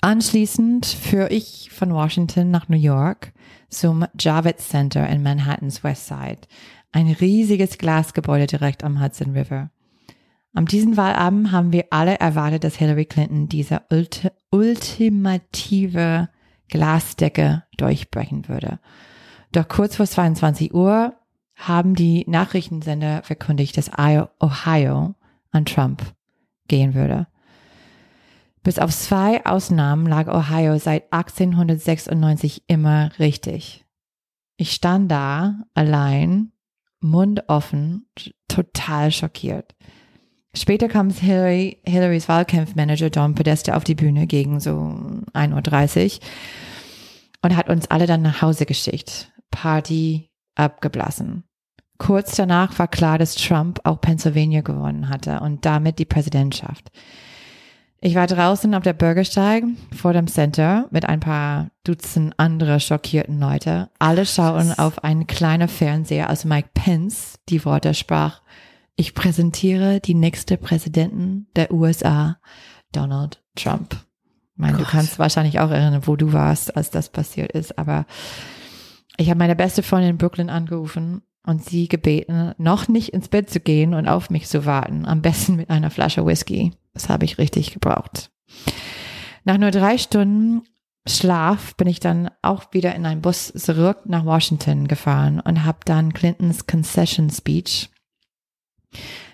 Anschließend 0.00 0.86
führe 0.86 1.28
ich 1.28 1.70
von 1.72 1.92
Washington 1.92 2.50
nach 2.50 2.68
New 2.68 2.76
York 2.76 3.32
zum 3.68 4.06
Javits 4.18 4.68
Center 4.68 5.08
in 5.08 5.22
Manhattans 5.22 5.82
West 5.84 6.06
Side. 6.06 6.42
Ein 6.92 7.08
riesiges 7.08 7.78
Glasgebäude 7.78 8.46
direkt 8.46 8.84
am 8.84 9.02
Hudson 9.02 9.32
River. 9.32 9.70
Am 10.58 10.66
diesen 10.66 10.96
Wahlabend 10.96 11.52
haben 11.52 11.72
wir 11.72 11.84
alle 11.90 12.18
erwartet, 12.18 12.64
dass 12.64 12.74
Hillary 12.74 13.04
Clinton 13.04 13.48
diese 13.48 13.82
ulti 13.90 14.28
ultimative 14.50 16.30
Glasdecke 16.68 17.62
durchbrechen 17.76 18.48
würde. 18.48 18.80
Doch 19.52 19.68
kurz 19.68 19.94
vor 19.94 20.06
22 20.06 20.74
Uhr 20.74 21.14
haben 21.54 21.94
die 21.94 22.24
Nachrichtensender 22.26 23.22
verkündigt, 23.22 23.76
dass 23.76 23.92
Ohio 23.96 25.14
an 25.52 25.64
Trump 25.64 26.02
gehen 26.66 26.94
würde. 26.94 27.28
Bis 28.64 28.80
auf 28.80 28.90
zwei 28.90 29.46
Ausnahmen 29.46 30.06
lag 30.08 30.26
Ohio 30.26 30.76
seit 30.78 31.12
1896 31.12 32.64
immer 32.66 33.12
richtig. 33.20 33.86
Ich 34.56 34.72
stand 34.72 35.08
da 35.08 35.60
allein, 35.74 36.50
Mund 36.98 37.44
offen, 37.46 38.08
total 38.48 39.12
schockiert. 39.12 39.76
Später 40.56 40.88
kam 40.88 41.10
Hillary, 41.10 41.78
Hillarys 41.84 42.28
Wahlkampfmanager 42.28 43.10
Don 43.10 43.34
Podesta 43.34 43.76
auf 43.76 43.84
die 43.84 43.94
Bühne 43.94 44.26
gegen 44.26 44.60
so 44.60 44.70
1.30 45.34 46.14
Uhr 46.14 46.20
und 47.42 47.56
hat 47.56 47.68
uns 47.68 47.90
alle 47.90 48.06
dann 48.06 48.22
nach 48.22 48.42
Hause 48.42 48.66
geschickt. 48.66 49.30
Party 49.50 50.30
abgeblasen. 50.54 51.44
Kurz 51.98 52.36
danach 52.36 52.78
war 52.78 52.88
klar, 52.88 53.18
dass 53.18 53.34
Trump 53.34 53.80
auch 53.84 54.00
Pennsylvania 54.00 54.60
gewonnen 54.60 55.08
hatte 55.08 55.40
und 55.40 55.64
damit 55.64 55.98
die 55.98 56.04
Präsidentschaft. 56.04 56.90
Ich 58.00 58.14
war 58.14 58.28
draußen 58.28 58.72
auf 58.76 58.84
der 58.84 58.92
Bürgersteig 58.92 59.64
vor 59.96 60.12
dem 60.12 60.28
Center 60.28 60.86
mit 60.92 61.08
ein 61.08 61.18
paar 61.18 61.70
Dutzend 61.82 62.34
andere 62.36 62.78
schockierten 62.78 63.40
Leute. 63.40 63.90
Alle 63.98 64.24
schauen 64.24 64.72
auf 64.78 65.02
einen 65.02 65.26
kleinen 65.26 65.66
Fernseher, 65.66 66.30
als 66.30 66.44
Mike 66.44 66.70
Pence 66.74 67.40
die 67.48 67.64
Worte 67.64 67.94
sprach. 67.94 68.42
Ich 69.00 69.14
präsentiere 69.14 70.00
die 70.00 70.14
nächste 70.14 70.56
Präsidenten 70.56 71.46
der 71.54 71.72
USA, 71.72 72.38
Donald 72.90 73.40
Trump. 73.54 73.92
Ich 73.92 74.60
meine, 74.60 74.76
du 74.76 74.82
kannst 74.82 75.20
wahrscheinlich 75.20 75.60
auch 75.60 75.70
erinnern, 75.70 76.02
wo 76.06 76.16
du 76.16 76.32
warst, 76.32 76.76
als 76.76 76.90
das 76.90 77.08
passiert 77.08 77.52
ist, 77.52 77.78
aber 77.78 78.06
ich 79.16 79.30
habe 79.30 79.38
meine 79.38 79.54
beste 79.54 79.84
Freundin 79.84 80.10
in 80.10 80.18
Brooklyn 80.18 80.50
angerufen 80.50 81.22
und 81.46 81.64
sie 81.64 81.86
gebeten, 81.86 82.54
noch 82.58 82.88
nicht 82.88 83.10
ins 83.10 83.28
Bett 83.28 83.48
zu 83.48 83.60
gehen 83.60 83.94
und 83.94 84.08
auf 84.08 84.30
mich 84.30 84.48
zu 84.48 84.66
warten, 84.66 85.06
am 85.06 85.22
besten 85.22 85.54
mit 85.54 85.70
einer 85.70 85.90
Flasche 85.90 86.26
Whisky. 86.26 86.72
Das 86.92 87.08
habe 87.08 87.24
ich 87.24 87.38
richtig 87.38 87.72
gebraucht. 87.72 88.32
Nach 89.44 89.58
nur 89.58 89.70
drei 89.70 89.96
Stunden 89.96 90.62
Schlaf 91.06 91.76
bin 91.76 91.86
ich 91.86 92.00
dann 92.00 92.30
auch 92.42 92.72
wieder 92.72 92.96
in 92.96 93.06
einen 93.06 93.22
Bus 93.22 93.52
zurück 93.52 93.98
nach 94.06 94.24
Washington 94.24 94.88
gefahren 94.88 95.38
und 95.38 95.64
habe 95.64 95.78
dann 95.84 96.12
Clintons 96.12 96.66
Concession 96.66 97.30
Speech, 97.30 97.90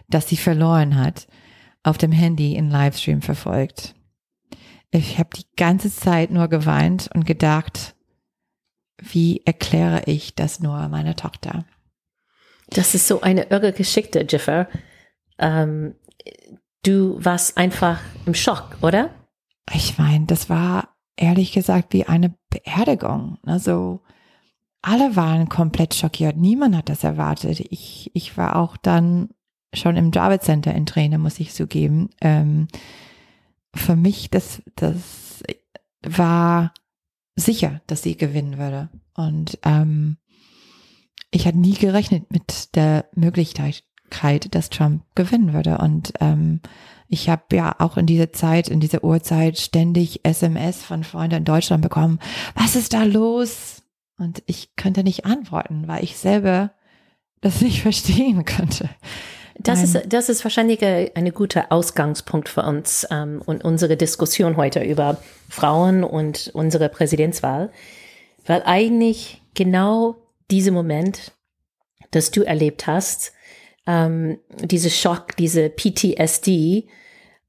das 0.08 0.28
sie 0.28 0.36
verloren 0.36 0.96
hat, 0.96 1.26
auf 1.82 1.98
dem 1.98 2.12
Handy 2.12 2.54
in 2.54 2.70
Livestream 2.70 3.22
verfolgt. 3.22 3.94
Ich 4.90 5.18
habe 5.18 5.30
die 5.36 5.46
ganze 5.56 5.90
Zeit 5.90 6.30
nur 6.30 6.48
geweint 6.48 7.10
und 7.14 7.26
gedacht, 7.26 7.96
wie 8.98 9.42
erkläre 9.44 10.04
ich 10.06 10.34
das 10.34 10.60
nur 10.60 10.88
meiner 10.88 11.16
Tochter? 11.16 11.64
Das 12.68 12.94
ist 12.94 13.08
so 13.08 13.20
eine 13.20 13.44
irre 13.50 13.72
Geschichte, 13.72 14.24
Jiffer. 14.28 14.68
Ähm, 15.38 15.94
du 16.84 17.22
warst 17.22 17.56
einfach 17.58 18.00
im 18.24 18.34
Schock, 18.34 18.76
oder? 18.82 19.10
Ich 19.72 19.98
meine, 19.98 20.26
das 20.26 20.48
war 20.48 20.94
ehrlich 21.16 21.52
gesagt 21.52 21.92
wie 21.92 22.04
eine 22.04 22.34
Beerdigung. 22.50 23.38
Also 23.44 24.00
alle 24.82 25.16
waren 25.16 25.48
komplett 25.48 25.94
schockiert. 25.94 26.36
Niemand 26.36 26.76
hat 26.76 26.88
das 26.88 27.04
erwartet. 27.04 27.60
Ich, 27.70 28.10
ich 28.14 28.36
war 28.36 28.56
auch 28.56 28.76
dann 28.76 29.30
schon 29.74 29.96
im 29.96 30.10
Jarvis 30.12 30.42
Center 30.42 30.74
in 30.74 30.86
Tränen, 30.86 31.20
muss 31.20 31.40
ich 31.40 31.52
zugeben. 31.52 32.10
Ähm, 32.20 32.68
für 33.74 33.96
mich, 33.96 34.30
das, 34.30 34.62
das 34.76 35.42
war 36.02 36.72
sicher, 37.36 37.80
dass 37.86 38.02
sie 38.02 38.16
gewinnen 38.16 38.58
würde. 38.58 38.88
Und 39.14 39.58
ähm, 39.64 40.16
ich 41.30 41.46
hatte 41.46 41.58
nie 41.58 41.74
gerechnet 41.74 42.30
mit 42.30 42.74
der 42.76 43.06
Möglichkeit, 43.14 43.82
dass 44.50 44.70
Trump 44.70 45.02
gewinnen 45.14 45.52
würde. 45.52 45.78
Und 45.78 46.12
ähm, 46.20 46.60
ich 47.08 47.28
habe 47.28 47.44
ja 47.52 47.74
auch 47.78 47.96
in 47.96 48.06
dieser 48.06 48.32
Zeit, 48.32 48.68
in 48.68 48.80
dieser 48.80 49.02
Uhrzeit 49.02 49.58
ständig 49.58 50.20
SMS 50.24 50.82
von 50.82 51.04
Freunden 51.04 51.38
in 51.38 51.44
Deutschland 51.44 51.82
bekommen. 51.82 52.18
Was 52.54 52.76
ist 52.76 52.92
da 52.92 53.02
los? 53.02 53.82
Und 54.16 54.42
ich 54.46 54.76
könnte 54.76 55.02
nicht 55.02 55.26
antworten, 55.26 55.88
weil 55.88 56.04
ich 56.04 56.16
selber 56.16 56.72
das 57.40 57.60
nicht 57.60 57.82
verstehen 57.82 58.44
könnte. 58.44 58.88
Das 59.58 59.82
ist, 59.82 60.12
das 60.12 60.28
ist 60.28 60.44
wahrscheinlich 60.44 60.82
ein 60.82 61.32
guter 61.32 61.70
Ausgangspunkt 61.70 62.48
für 62.48 62.62
uns 62.62 63.06
ähm, 63.10 63.40
und 63.44 63.64
unsere 63.64 63.96
Diskussion 63.96 64.56
heute 64.56 64.82
über 64.82 65.18
Frauen 65.48 66.02
und 66.02 66.50
unsere 66.54 66.88
Präsidentswahl, 66.88 67.70
weil 68.46 68.62
eigentlich 68.64 69.42
genau 69.54 70.16
dieser 70.50 70.72
Moment, 70.72 71.32
das 72.10 72.30
du 72.30 72.42
erlebt 72.42 72.86
hast, 72.86 73.32
ähm, 73.86 74.38
diese 74.60 74.90
Schock, 74.90 75.36
diese 75.36 75.70
PTSD, 75.70 76.88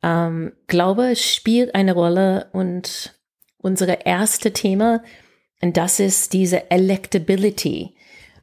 ähm, 0.03 0.53
glaube, 0.67 1.15
spielt 1.15 1.73
eine 1.73 1.93
Rolle 1.93 2.49
und 2.53 3.15
unsere 3.57 4.05
erste 4.05 4.53
Thema, 4.53 5.01
und 5.61 5.77
das 5.77 5.99
ist 5.99 6.33
diese 6.33 6.69
Electability. 6.69 7.95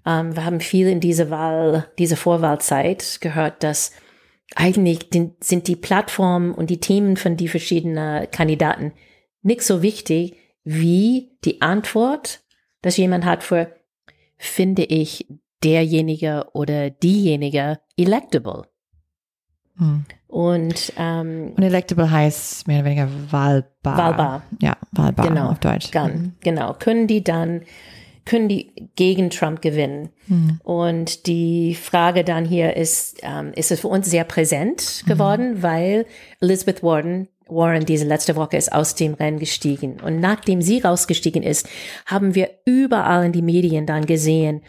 Ähm, 0.06 0.34
wir 0.34 0.44
haben 0.44 0.60
viel 0.60 0.88
in 0.88 1.00
dieser 1.00 1.30
Wahl, 1.30 1.88
diese 1.98 2.16
Vorwahlzeit 2.16 3.18
gehört, 3.20 3.62
dass 3.62 3.92
eigentlich 4.54 5.08
sind 5.40 5.68
die 5.68 5.76
Plattformen 5.76 6.52
und 6.52 6.68
die 6.70 6.80
Themen 6.80 7.16
von 7.16 7.36
die 7.36 7.48
verschiedenen 7.48 8.30
Kandidaten 8.30 8.92
nicht 9.42 9.62
so 9.62 9.82
wichtig 9.82 10.36
wie 10.64 11.30
die 11.44 11.62
Antwort, 11.62 12.40
dass 12.82 12.96
jemand 12.96 13.24
hat 13.24 13.42
für, 13.42 13.74
finde 14.36 14.84
ich 14.84 15.26
derjenige 15.62 16.46
oder 16.52 16.90
diejenige 16.90 17.78
electable. 17.96 18.64
Hm. 19.76 20.04
Und, 20.26 20.92
ähm, 20.96 21.52
und 21.56 21.62
electable 21.62 22.10
heißt 22.10 22.66
mehr 22.66 22.78
oder 22.78 22.86
weniger 22.86 23.08
wahlbar. 23.30 23.98
Wahlbar. 23.98 24.42
Ja, 24.60 24.76
wahlbar 24.92 25.28
genau, 25.28 25.50
auf 25.50 25.58
Deutsch. 25.58 25.90
Gan, 25.90 26.12
mhm. 26.12 26.32
Genau. 26.40 26.74
Können 26.74 27.06
die 27.06 27.22
dann, 27.22 27.62
können 28.24 28.48
die 28.48 28.90
gegen 28.96 29.30
Trump 29.30 29.62
gewinnen? 29.62 30.10
Hm. 30.28 30.60
Und 30.62 31.26
die 31.26 31.74
Frage 31.74 32.24
dann 32.24 32.44
hier 32.44 32.76
ist, 32.76 33.20
ähm, 33.22 33.52
ist 33.54 33.70
es 33.70 33.80
für 33.80 33.88
uns 33.88 34.10
sehr 34.10 34.24
präsent 34.24 35.04
geworden, 35.06 35.54
mhm. 35.54 35.62
weil 35.62 36.06
Elizabeth 36.40 36.82
Warren 36.82 37.28
Warren 37.54 37.84
diese 37.84 38.06
letzte 38.06 38.36
Woche 38.36 38.56
ist 38.56 38.72
aus 38.72 38.94
dem 38.94 39.14
Rennen 39.14 39.38
gestiegen. 39.38 40.00
Und 40.00 40.20
nachdem 40.20 40.62
sie 40.62 40.80
rausgestiegen 40.80 41.42
ist, 41.42 41.68
haben 42.06 42.34
wir 42.34 42.50
überall 42.64 43.26
in 43.26 43.32
die 43.32 43.42
Medien 43.42 43.86
dann 43.86 44.06
gesehen, 44.06 44.62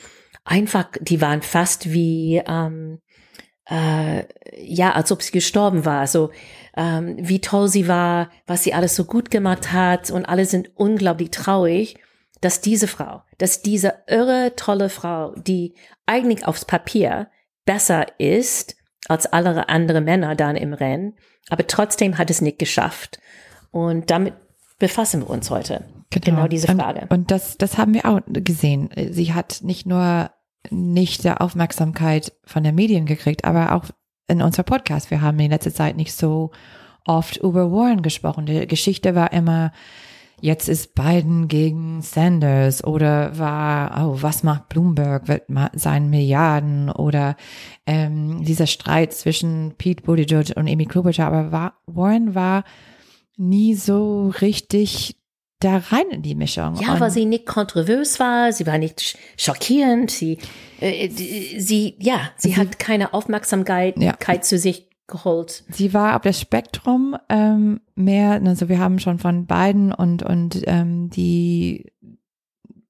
einfach, 0.43 0.89
die 0.99 1.21
waren 1.21 1.41
fast 1.41 1.93
wie, 1.93 2.41
ähm, 2.45 2.99
äh, 3.69 4.23
ja, 4.57 4.91
als 4.93 5.11
ob 5.11 5.21
sie 5.21 5.31
gestorben 5.31 5.85
war. 5.85 6.07
So, 6.07 6.31
ähm, 6.75 7.15
wie 7.19 7.39
toll 7.39 7.67
sie 7.67 7.87
war, 7.87 8.29
was 8.45 8.63
sie 8.63 8.73
alles 8.73 8.95
so 8.95 9.05
gut 9.05 9.31
gemacht 9.31 9.71
hat 9.71 10.11
und 10.11 10.25
alle 10.25 10.45
sind 10.45 10.71
unglaublich 10.75 11.31
traurig. 11.31 11.97
Dass 12.43 12.61
diese 12.61 12.87
Frau, 12.87 13.21
dass 13.37 13.61
diese 13.61 13.93
irre 14.07 14.53
tolle 14.55 14.89
Frau, 14.89 15.33
die 15.35 15.73
eigentlich 16.05 16.45
aufs 16.45 16.65
Papier 16.65 17.27
besser 17.65 18.07
ist 18.19 18.75
als 19.07 19.25
alle 19.25 19.69
andere 19.69 20.01
Männer 20.01 20.35
dann 20.35 20.55
im 20.55 20.73
Rennen, 20.73 21.15
aber 21.49 21.67
trotzdem 21.67 22.17
hat 22.17 22.29
es 22.29 22.41
nicht 22.41 22.59
geschafft. 22.59 23.19
Und 23.71 24.09
damit 24.11 24.33
befassen 24.79 25.21
wir 25.21 25.29
uns 25.29 25.49
heute. 25.49 25.85
Genau, 26.09 26.25
genau 26.25 26.47
diese 26.47 26.67
Frage. 26.67 27.01
Und, 27.01 27.11
und 27.11 27.31
das, 27.31 27.57
das 27.57 27.77
haben 27.77 27.93
wir 27.93 28.05
auch 28.05 28.21
gesehen. 28.27 28.89
Sie 29.11 29.33
hat 29.33 29.59
nicht 29.63 29.85
nur 29.85 30.31
nicht 30.69 31.23
der 31.23 31.41
Aufmerksamkeit 31.41 32.33
von 32.45 32.63
der 32.63 32.71
Medien 32.71 33.05
gekriegt, 33.05 33.43
aber 33.45 33.73
auch 33.73 33.85
in 34.27 34.41
unserer 34.41 34.63
Podcast. 34.63 35.11
Wir 35.11 35.21
haben 35.21 35.39
in 35.39 35.51
letzter 35.51 35.73
Zeit 35.73 35.97
nicht 35.97 36.13
so 36.13 36.51
oft 37.05 37.37
über 37.37 37.71
Warren 37.71 38.01
gesprochen. 38.01 38.45
Die 38.45 38.65
Geschichte 38.67 39.15
war 39.15 39.33
immer, 39.33 39.73
jetzt 40.43 40.67
ist 40.67 40.93
Biden 40.93 41.47
gegen 41.47 42.01
Sanders 42.01 42.83
oder 42.83 43.39
war, 43.39 44.05
oh, 44.05 44.21
was 44.21 44.43
macht 44.43 44.67
Bloomberg, 44.67 45.29
wird 45.29 45.43
sein 45.73 46.09
Milliarden 46.09 46.89
oder 46.89 47.37
ähm, 47.85 48.43
dieser 48.43 48.67
Streit 48.67 49.13
zwischen 49.13 49.75
Pete 49.77 50.03
Buttigieg 50.03 50.57
und 50.57 50.69
Amy 50.69 50.85
Klobuchar. 50.85 51.27
Aber 51.27 51.51
war, 51.53 51.77
Warren 51.85 52.35
war 52.35 52.65
nie 53.37 53.73
so 53.73 54.33
richtig 54.41 55.15
da 55.61 55.77
rein 55.77 56.09
in 56.11 56.23
die 56.23 56.35
Mischung. 56.35 56.75
Ja, 56.75 56.99
weil 56.99 57.09
sie 57.09 57.23
nicht 57.23 57.45
kontrovers 57.45 58.19
war, 58.19 58.51
sie 58.51 58.67
war 58.67 58.77
nicht 58.77 59.17
schockierend, 59.37 60.11
sie, 60.11 60.39
äh, 60.81 61.07
sie, 61.09 61.95
ja, 61.99 62.31
sie, 62.35 62.49
sie 62.49 62.57
hat 62.57 62.79
keine 62.79 63.13
Aufmerksamkeit 63.13 63.97
ja. 63.97 64.17
zu 64.41 64.57
sich 64.57 64.89
geholt. 65.07 65.63
Sie 65.69 65.93
war 65.93 66.15
auf 66.15 66.21
das 66.21 66.39
Spektrum 66.39 67.15
ähm, 67.29 67.81
mehr, 67.95 68.41
also 68.45 68.69
wir 68.69 68.79
haben 68.79 68.99
schon 68.99 69.19
von 69.19 69.45
beiden 69.45 69.91
und 69.91 70.23
und 70.23 70.61
ähm, 70.65 71.09
die 71.09 71.91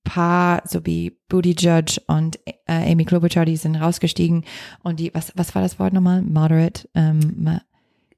Paar 0.03 0.61
so 0.65 0.85
wie 0.85 1.17
Booty 1.29 1.55
Judge 1.57 2.01
und 2.07 2.37
äh, 2.45 2.91
Amy 2.91 3.05
Klobuchar, 3.05 3.45
die 3.45 3.55
sind 3.55 3.77
rausgestiegen 3.77 4.43
und 4.83 4.99
die 4.99 5.13
was 5.13 5.31
was 5.35 5.55
war 5.55 5.61
das 5.61 5.79
Wort 5.79 5.93
nochmal? 5.93 6.21
Moderate 6.21 6.89
ähm, 6.93 7.59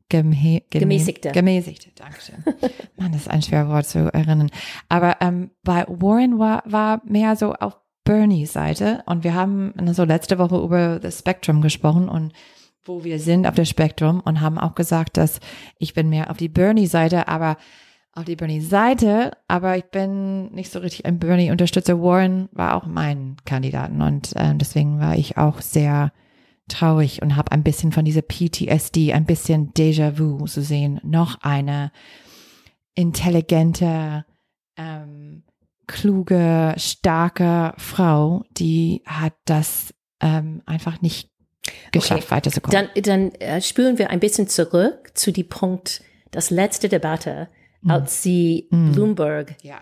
Gemä 0.10 0.62
Gemäßigte. 0.70 1.32
Gemäßigte, 1.32 1.90
Dankeschön. 1.96 2.44
Mann, 2.98 3.12
das 3.12 3.22
ist 3.22 3.30
ein 3.30 3.42
schweres 3.42 3.70
Wort 3.70 3.88
zu 3.88 4.14
erinnern. 4.14 4.52
Aber 4.88 5.18
ähm, 5.22 5.52
bei 5.64 5.86
Warren 5.88 6.38
war, 6.38 6.64
war 6.66 7.02
mehr 7.06 7.36
so 7.36 7.54
auf 7.54 7.78
Bernies 8.04 8.54
Seite 8.54 9.02
und 9.08 9.24
wir 9.24 9.34
haben 9.34 9.74
so 9.94 10.04
letzte 10.04 10.38
Woche 10.38 10.58
über 10.58 11.00
das 11.00 11.20
Spektrum 11.20 11.62
gesprochen 11.62 12.08
und 12.08 12.34
wo 12.86 13.04
wir 13.04 13.20
sind 13.20 13.48
auf 13.48 13.56
der 13.56 13.66
Spektrum 13.66 14.22
und 14.22 14.42
haben 14.42 14.58
auch 14.58 14.76
gesagt, 14.76 15.18
dass 15.18 15.40
ich 15.78 15.94
bin 15.94 16.10
mehr 16.10 16.30
auf 16.30 16.38
die 16.38 16.50
Bernie-Seite, 16.50 17.28
aber 17.28 17.58
auf 18.14 18.24
die 18.24 18.38
Bernie-Seite, 18.38 19.32
aber 19.48 19.78
ich 19.78 19.86
bin 19.86 20.52
nicht 20.52 20.72
so 20.72 20.80
richtig 20.80 21.06
ein 21.06 21.20
Bernie-Unterstützer. 21.20 22.02
Warren 22.02 22.48
war 22.54 22.76
auch 22.76 22.86
mein 22.86 23.36
Kandidaten 23.46 24.02
und 24.02 24.36
äh, 24.36 24.56
deswegen 24.56 25.00
war 25.00 25.18
ich 25.18 25.38
auch 25.38 25.62
sehr 25.62 26.14
traurig 26.68 27.22
und 27.22 27.36
habe 27.36 27.52
ein 27.52 27.64
bisschen 27.64 27.92
von 27.92 28.06
dieser 28.06 28.22
PTSD, 28.22 29.14
ein 29.14 29.26
bisschen 29.26 29.74
Déjà-vu 29.74 30.46
zu 30.46 30.62
sehen. 30.62 31.00
Noch 31.04 31.42
eine 31.42 31.92
intelligente, 32.96 34.26
ähm, 34.78 35.44
kluge, 35.88 36.74
starke 36.78 37.74
Frau, 37.78 38.44
die 38.52 39.04
hat 39.06 39.34
das 39.46 39.94
ähm, 40.22 40.62
einfach 40.66 41.02
nicht 41.02 41.30
geschafft, 41.92 42.24
okay. 42.24 42.32
weiterzukommen. 42.32 42.90
Dann, 42.94 43.04
dann 43.04 43.32
äh, 43.36 43.62
spüren 43.62 43.98
wir 43.98 44.10
ein 44.10 44.20
bisschen 44.20 44.48
zurück 44.48 45.12
zu 45.14 45.32
dem 45.32 45.48
Punkt, 45.48 46.02
das 46.32 46.50
letzte 46.50 46.90
Debatte, 46.90 47.50
mm. 47.82 47.92
als 47.92 48.22
sie 48.22 48.68
mm. 48.70 48.92
Bloomberg 48.92 49.56
ja. 49.62 49.80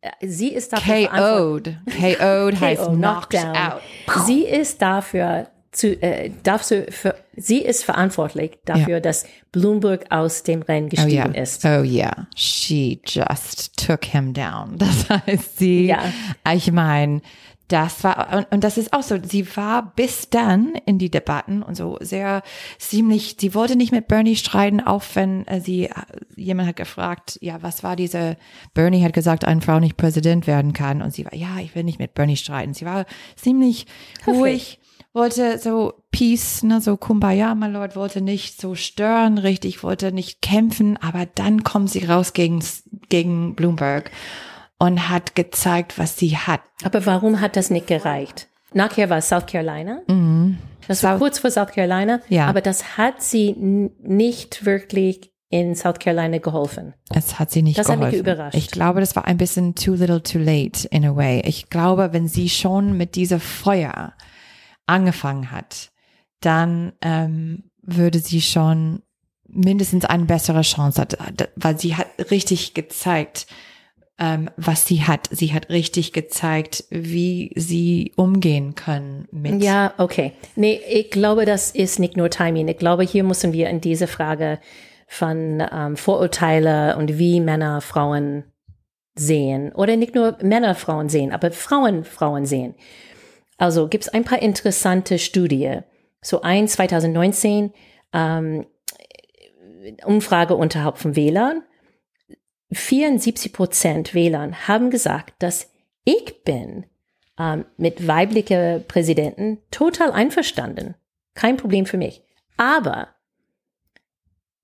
Äh, 0.00 0.26
sie 0.26 0.48
ist 0.48 0.72
dafür 0.72 1.08
KO'd. 1.08 1.76
KO'd 1.86 2.60
heißt 2.60 2.86
knocked 2.90 3.36
out. 3.36 3.80
Sie 4.26 4.44
ist 4.44 4.82
dafür 4.82 5.48
zu, 5.72 6.00
äh, 6.02 6.30
dafür, 6.42 6.86
für, 6.90 7.14
sie 7.36 7.58
ist 7.58 7.84
verantwortlich 7.84 8.58
dafür, 8.64 8.94
ja. 8.94 9.00
dass 9.00 9.26
Bloomberg 9.52 10.06
aus 10.10 10.42
dem 10.42 10.62
Rennen 10.62 10.88
gestiegen 10.88 11.30
oh, 11.30 11.34
yeah. 11.34 11.42
ist. 11.42 11.64
Oh 11.64 11.82
yeah, 11.82 12.26
she 12.34 13.00
just 13.04 13.76
took 13.76 14.04
him 14.04 14.32
down. 14.32 14.78
Das 14.86 15.08
heißt, 15.10 15.58
sie, 15.58 15.86
ja. 15.86 16.02
ich 16.54 16.72
meine, 16.72 17.20
das 17.68 18.04
war, 18.04 18.36
und, 18.36 18.52
und 18.52 18.64
das 18.64 18.78
ist 18.78 18.92
auch 18.92 19.02
so, 19.02 19.18
sie 19.22 19.56
war 19.56 19.92
bis 19.96 20.30
dann 20.30 20.74
in 20.86 20.98
die 20.98 21.10
Debatten 21.10 21.62
und 21.62 21.76
so 21.76 21.98
sehr 22.00 22.42
ziemlich, 22.78 23.36
sie 23.40 23.54
wollte 23.54 23.76
nicht 23.76 23.92
mit 23.92 24.08
Bernie 24.08 24.36
streiten, 24.36 24.80
auch 24.80 25.02
wenn 25.14 25.46
äh, 25.46 25.60
sie, 25.60 25.86
äh, 25.86 25.92
jemand 26.36 26.68
hat 26.68 26.76
gefragt, 26.76 27.38
ja, 27.40 27.62
was 27.62 27.82
war 27.82 27.96
diese, 27.96 28.36
Bernie 28.74 29.02
hat 29.02 29.12
gesagt, 29.12 29.44
eine 29.44 29.60
Frau 29.60 29.80
nicht 29.80 29.96
Präsident 29.96 30.46
werden 30.46 30.72
kann. 30.72 31.02
Und 31.02 31.12
sie 31.12 31.24
war, 31.24 31.34
ja, 31.34 31.58
ich 31.60 31.74
will 31.74 31.84
nicht 31.84 31.98
mit 31.98 32.14
Bernie 32.14 32.36
streiten. 32.36 32.74
Sie 32.74 32.84
war 32.84 33.04
ziemlich 33.36 33.86
ruhig 34.26 34.78
wollte 35.16 35.58
so 35.58 35.94
Peace, 36.12 36.62
ne, 36.62 36.80
so 36.80 36.98
Kumbaya, 36.98 37.54
my 37.54 37.68
Lord, 37.68 37.96
wollte 37.96 38.20
nicht 38.20 38.60
so 38.60 38.74
stören, 38.74 39.38
richtig, 39.38 39.82
wollte 39.82 40.12
nicht 40.12 40.42
kämpfen, 40.42 40.98
aber 40.98 41.26
dann 41.26 41.64
kommt 41.64 41.90
sie 41.90 42.04
raus 42.04 42.34
gegen, 42.34 42.62
gegen 43.08 43.54
Bloomberg 43.54 44.10
und 44.78 45.08
hat 45.08 45.34
gezeigt, 45.34 45.98
was 45.98 46.16
sie 46.16 46.36
hat. 46.36 46.60
Aber 46.84 47.06
warum 47.06 47.40
hat 47.40 47.56
das 47.56 47.70
nicht 47.70 47.86
gereicht? 47.86 48.48
Nachher 48.72 49.08
war 49.08 49.20
South 49.22 49.46
Carolina. 49.46 50.02
Mhm. 50.08 50.58
Das 50.86 51.02
war 51.02 51.12
South, 51.12 51.18
kurz 51.20 51.38
vor 51.38 51.50
South 51.50 51.72
Carolina. 51.72 52.20
Ja. 52.28 52.46
Aber 52.46 52.60
das 52.60 52.98
hat 52.98 53.22
sie 53.22 53.54
nicht 53.56 54.64
wirklich 54.66 55.32
in 55.48 55.74
South 55.74 55.98
Carolina 55.98 56.38
geholfen. 56.38 56.94
Es 57.10 57.38
hat 57.38 57.50
sie 57.50 57.62
nicht 57.62 57.78
das 57.78 57.86
geholfen. 57.86 58.00
Das 58.00 58.06
hat 58.08 58.12
mich 58.12 58.20
überrascht. 58.20 58.56
Ich 58.56 58.70
glaube, 58.70 59.00
das 59.00 59.16
war 59.16 59.26
ein 59.26 59.36
bisschen 59.36 59.74
too 59.74 59.94
little 59.94 60.22
too 60.22 60.38
late 60.38 60.86
in 60.88 61.04
a 61.04 61.14
way. 61.14 61.40
Ich 61.44 61.70
glaube, 61.70 62.12
wenn 62.12 62.28
sie 62.28 62.48
schon 62.48 62.96
mit 62.96 63.14
dieser 63.14 63.40
Feuer 63.40 64.14
angefangen 64.86 65.50
hat, 65.50 65.90
dann 66.40 66.92
ähm, 67.00 67.70
würde 67.82 68.18
sie 68.18 68.42
schon 68.42 69.02
mindestens 69.48 70.04
eine 70.04 70.24
bessere 70.24 70.62
Chance 70.62 71.00
hat, 71.00 71.16
weil 71.56 71.78
sie 71.78 71.96
hat 71.96 72.08
richtig 72.30 72.74
gezeigt, 72.74 73.46
ähm, 74.18 74.50
was 74.56 74.86
sie 74.86 75.02
hat. 75.02 75.28
Sie 75.30 75.52
hat 75.52 75.68
richtig 75.68 76.12
gezeigt, 76.12 76.84
wie 76.90 77.52
sie 77.54 78.12
umgehen 78.16 78.74
können 78.74 79.28
mit. 79.30 79.62
Ja, 79.62 79.92
okay. 79.98 80.32
Nee, 80.54 80.80
ich 80.88 81.10
glaube, 81.10 81.44
das 81.44 81.70
ist 81.70 81.98
nicht 81.98 82.16
nur 82.16 82.30
Timing. 82.30 82.68
Ich 82.68 82.78
glaube, 82.78 83.02
hier 83.02 83.24
müssen 83.24 83.52
wir 83.52 83.68
in 83.68 83.80
diese 83.80 84.06
Frage 84.06 84.58
von 85.06 85.62
ähm, 85.72 85.96
Vorurteile 85.96 86.96
und 86.96 87.18
wie 87.18 87.40
Männer 87.40 87.80
Frauen 87.80 88.44
sehen 89.14 89.72
oder 89.72 89.96
nicht 89.96 90.14
nur 90.14 90.36
Männer 90.42 90.74
Frauen 90.74 91.08
sehen, 91.08 91.32
aber 91.32 91.50
Frauen 91.50 92.04
Frauen 92.04 92.44
sehen. 92.46 92.74
Also 93.56 93.88
gibt 93.88 94.04
es 94.04 94.08
ein 94.12 94.24
paar 94.24 94.42
interessante 94.42 95.18
Studien. 95.18 95.84
So 96.20 96.42
ein 96.42 96.68
2019 96.68 97.72
ähm, 98.12 98.66
Umfrage 100.04 100.54
unterhalb 100.54 100.98
von 100.98 101.16
Wählern. 101.16 101.62
74 102.72 103.52
Prozent 103.52 104.14
Wählern 104.14 104.68
haben 104.68 104.90
gesagt, 104.90 105.34
dass 105.38 105.70
ich 106.04 106.42
bin 106.44 106.86
ähm, 107.38 107.64
mit 107.76 108.06
weiblicher 108.06 108.80
Präsidenten 108.80 109.58
total 109.70 110.12
einverstanden. 110.12 110.94
Kein 111.34 111.56
Problem 111.56 111.86
für 111.86 111.98
mich. 111.98 112.22
Aber 112.56 113.08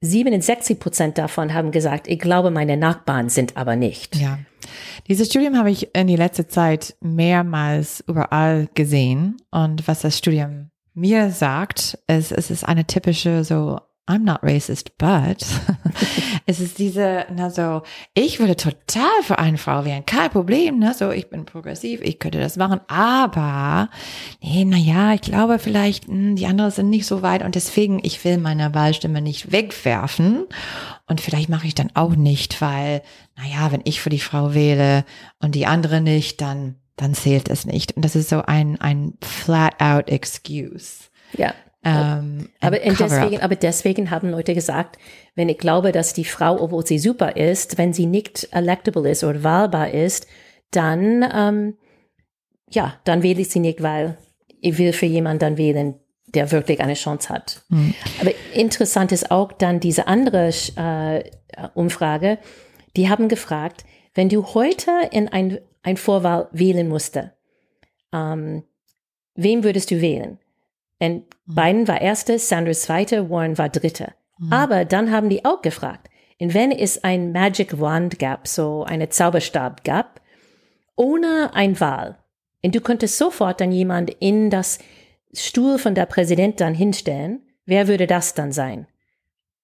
67 0.00 0.80
Prozent 0.80 1.18
davon 1.18 1.54
haben 1.54 1.70
gesagt, 1.70 2.08
ich 2.08 2.18
glaube, 2.18 2.50
meine 2.50 2.76
Nachbarn 2.76 3.28
sind 3.28 3.56
aber 3.56 3.76
nicht. 3.76 4.16
Ja. 4.16 4.38
Dieses 5.08 5.28
Studium 5.28 5.56
habe 5.56 5.70
ich 5.70 5.94
in 5.94 6.06
die 6.06 6.16
letzte 6.16 6.48
Zeit 6.48 6.96
mehrmals 7.00 8.02
überall 8.06 8.68
gesehen. 8.74 9.36
Und 9.50 9.86
was 9.86 10.00
das 10.00 10.18
Studium 10.18 10.70
mir 10.94 11.30
sagt, 11.30 11.98
ist, 12.08 12.32
es 12.32 12.50
ist 12.50 12.64
eine 12.64 12.86
typische 12.86 13.44
so 13.44 13.80
I'm 14.08 14.24
not 14.24 14.42
racist, 14.42 14.98
but 14.98 15.44
es 16.46 16.58
ist 16.58 16.78
diese, 16.78 17.24
na 17.32 17.50
so, 17.50 17.82
ich 18.14 18.40
würde 18.40 18.56
total 18.56 19.22
für 19.22 19.38
eine 19.38 19.58
Frau 19.58 19.84
wählen, 19.84 20.04
kein 20.04 20.30
Problem, 20.30 20.80
ne, 20.80 20.92
so, 20.92 21.10
ich 21.10 21.30
bin 21.30 21.44
progressiv, 21.44 22.00
ich 22.02 22.18
könnte 22.18 22.40
das 22.40 22.56
machen, 22.56 22.80
aber, 22.88 23.88
nee, 24.40 24.64
na 24.64 24.76
ja, 24.76 25.14
ich 25.14 25.20
glaube 25.20 25.60
vielleicht, 25.60 26.08
mh, 26.08 26.14
hm, 26.14 26.36
die 26.36 26.46
anderen 26.46 26.72
sind 26.72 26.90
nicht 26.90 27.06
so 27.06 27.22
weit 27.22 27.44
und 27.44 27.54
deswegen, 27.54 28.00
ich 28.02 28.24
will 28.24 28.38
meine 28.38 28.74
Wahlstimme 28.74 29.22
nicht 29.22 29.52
wegwerfen 29.52 30.46
und 31.06 31.20
vielleicht 31.20 31.48
mache 31.48 31.66
ich 31.68 31.74
dann 31.74 31.90
auch 31.94 32.16
nicht, 32.16 32.60
weil, 32.60 33.02
na 33.36 33.44
ja, 33.46 33.70
wenn 33.70 33.82
ich 33.84 34.00
für 34.00 34.10
die 34.10 34.18
Frau 34.18 34.52
wähle 34.54 35.04
und 35.40 35.54
die 35.54 35.66
andere 35.66 36.00
nicht, 36.00 36.40
dann, 36.40 36.76
dann 36.96 37.14
zählt 37.14 37.48
es 37.48 37.66
nicht. 37.66 37.92
Und 37.92 38.04
das 38.04 38.16
ist 38.16 38.30
so 38.30 38.42
ein, 38.42 38.80
ein 38.80 39.14
flat 39.22 39.80
out 39.80 40.08
excuse. 40.08 41.10
Ja. 41.34 41.54
Ähm, 41.84 42.48
aber, 42.60 42.78
deswegen, 42.78 43.40
aber 43.40 43.56
deswegen 43.56 44.10
haben 44.10 44.30
Leute 44.30 44.54
gesagt, 44.54 44.98
wenn 45.34 45.48
ich 45.48 45.58
glaube, 45.58 45.90
dass 45.90 46.12
die 46.12 46.24
Frau, 46.24 46.60
obwohl 46.60 46.86
sie 46.86 46.98
super 46.98 47.36
ist, 47.36 47.76
wenn 47.76 47.92
sie 47.92 48.06
nicht 48.06 48.48
electable 48.52 49.10
ist 49.10 49.24
oder 49.24 49.42
wahlbar 49.42 49.90
ist, 49.90 50.26
dann, 50.70 51.28
ähm, 51.34 51.74
ja, 52.70 52.94
dann 53.04 53.22
wähle 53.22 53.40
ich 53.40 53.50
sie 53.50 53.60
nicht, 53.60 53.82
weil 53.82 54.16
ich 54.60 54.78
will 54.78 54.92
für 54.92 55.06
jemanden 55.06 55.40
dann 55.40 55.58
wählen, 55.58 55.96
der 56.28 56.50
wirklich 56.52 56.80
eine 56.80 56.94
Chance 56.94 57.28
hat. 57.28 57.62
Mhm. 57.68 57.94
Aber 58.20 58.30
interessant 58.54 59.10
ist 59.10 59.30
auch 59.30 59.52
dann 59.52 59.80
diese 59.80 60.06
andere 60.06 60.50
äh, 60.76 61.24
Umfrage, 61.74 62.38
die 62.96 63.08
haben 63.08 63.28
gefragt, 63.28 63.84
wenn 64.14 64.28
du 64.28 64.44
heute 64.54 64.92
in 65.10 65.28
ein 65.28 65.58
ein 65.82 65.96
Vorwahl 65.96 66.48
wählen 66.52 66.88
musste, 66.88 67.32
ähm, 68.12 68.64
wem 69.34 69.64
würdest 69.64 69.90
du 69.90 70.00
wählen? 70.00 70.38
Und 71.02 71.24
mhm. 71.46 71.54
Biden 71.54 71.88
war 71.88 72.00
erste, 72.00 72.38
Sanders 72.38 72.82
zweite, 72.82 73.28
Warren 73.28 73.58
war 73.58 73.68
dritte. 73.68 74.12
Mhm. 74.38 74.52
Aber 74.52 74.84
dann 74.84 75.10
haben 75.10 75.28
die 75.28 75.44
auch 75.44 75.60
gefragt, 75.60 76.08
und 76.40 76.54
wenn 76.54 76.70
es 76.70 77.02
ein 77.02 77.32
Magic 77.32 77.80
Wand 77.80 78.18
gab, 78.18 78.46
so 78.46 78.84
eine 78.84 79.08
Zauberstab 79.08 79.84
gab, 79.84 80.20
ohne 80.96 81.50
ein 81.54 81.78
Wahl, 81.80 82.18
und 82.64 82.74
du 82.74 82.80
könntest 82.80 83.18
sofort 83.18 83.60
dann 83.60 83.72
jemand 83.72 84.10
in 84.20 84.48
das 84.48 84.78
Stuhl 85.34 85.78
von 85.78 85.96
der 85.96 86.06
Präsident 86.06 86.60
dann 86.60 86.74
hinstellen, 86.74 87.40
wer 87.66 87.88
würde 87.88 88.06
das 88.06 88.34
dann 88.34 88.52
sein? 88.52 88.86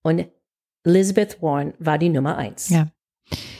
Und 0.02 0.26
Elizabeth 0.84 1.40
Warren 1.40 1.74
war 1.78 1.98
die 1.98 2.08
Nummer 2.08 2.36
eins. 2.36 2.68
Ja. 2.70 2.88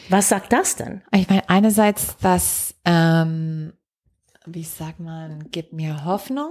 Was 0.08 0.28
sagt 0.28 0.52
das 0.52 0.74
denn? 0.74 1.02
Ich 1.12 1.28
meine, 1.28 1.48
einerseits, 1.48 2.16
das, 2.20 2.74
ähm, 2.84 3.74
wie 4.46 4.64
sagt 4.64 4.98
man, 4.98 5.50
gibt 5.52 5.72
mir 5.72 6.04
Hoffnung. 6.04 6.50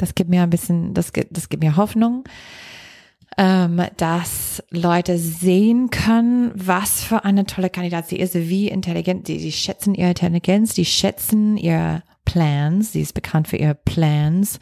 Das 0.00 0.14
gibt 0.14 0.30
mir 0.30 0.42
ein 0.42 0.50
bisschen, 0.50 0.94
das 0.94 1.12
gibt, 1.12 1.36
das 1.36 1.48
gibt 1.48 1.62
mir 1.62 1.76
Hoffnung, 1.76 2.24
ähm, 3.36 3.82
dass 3.96 4.62
Leute 4.70 5.18
sehen 5.18 5.90
können, 5.90 6.52
was 6.54 7.02
für 7.02 7.24
eine 7.24 7.44
tolle 7.44 7.70
Kandidat 7.70 8.08
sie 8.08 8.18
ist, 8.18 8.34
wie 8.34 8.68
intelligent, 8.68 9.26
sie, 9.26 9.38
sie 9.38 9.52
schätzen 9.52 9.94
ihre 9.94 10.10
Intelligenz, 10.10 10.74
die 10.74 10.84
schätzen 10.84 11.56
ihre 11.56 12.02
Plans, 12.24 12.92
sie 12.92 13.02
ist 13.02 13.12
bekannt 13.12 13.48
für 13.48 13.56
ihre 13.56 13.74
Plans. 13.74 14.58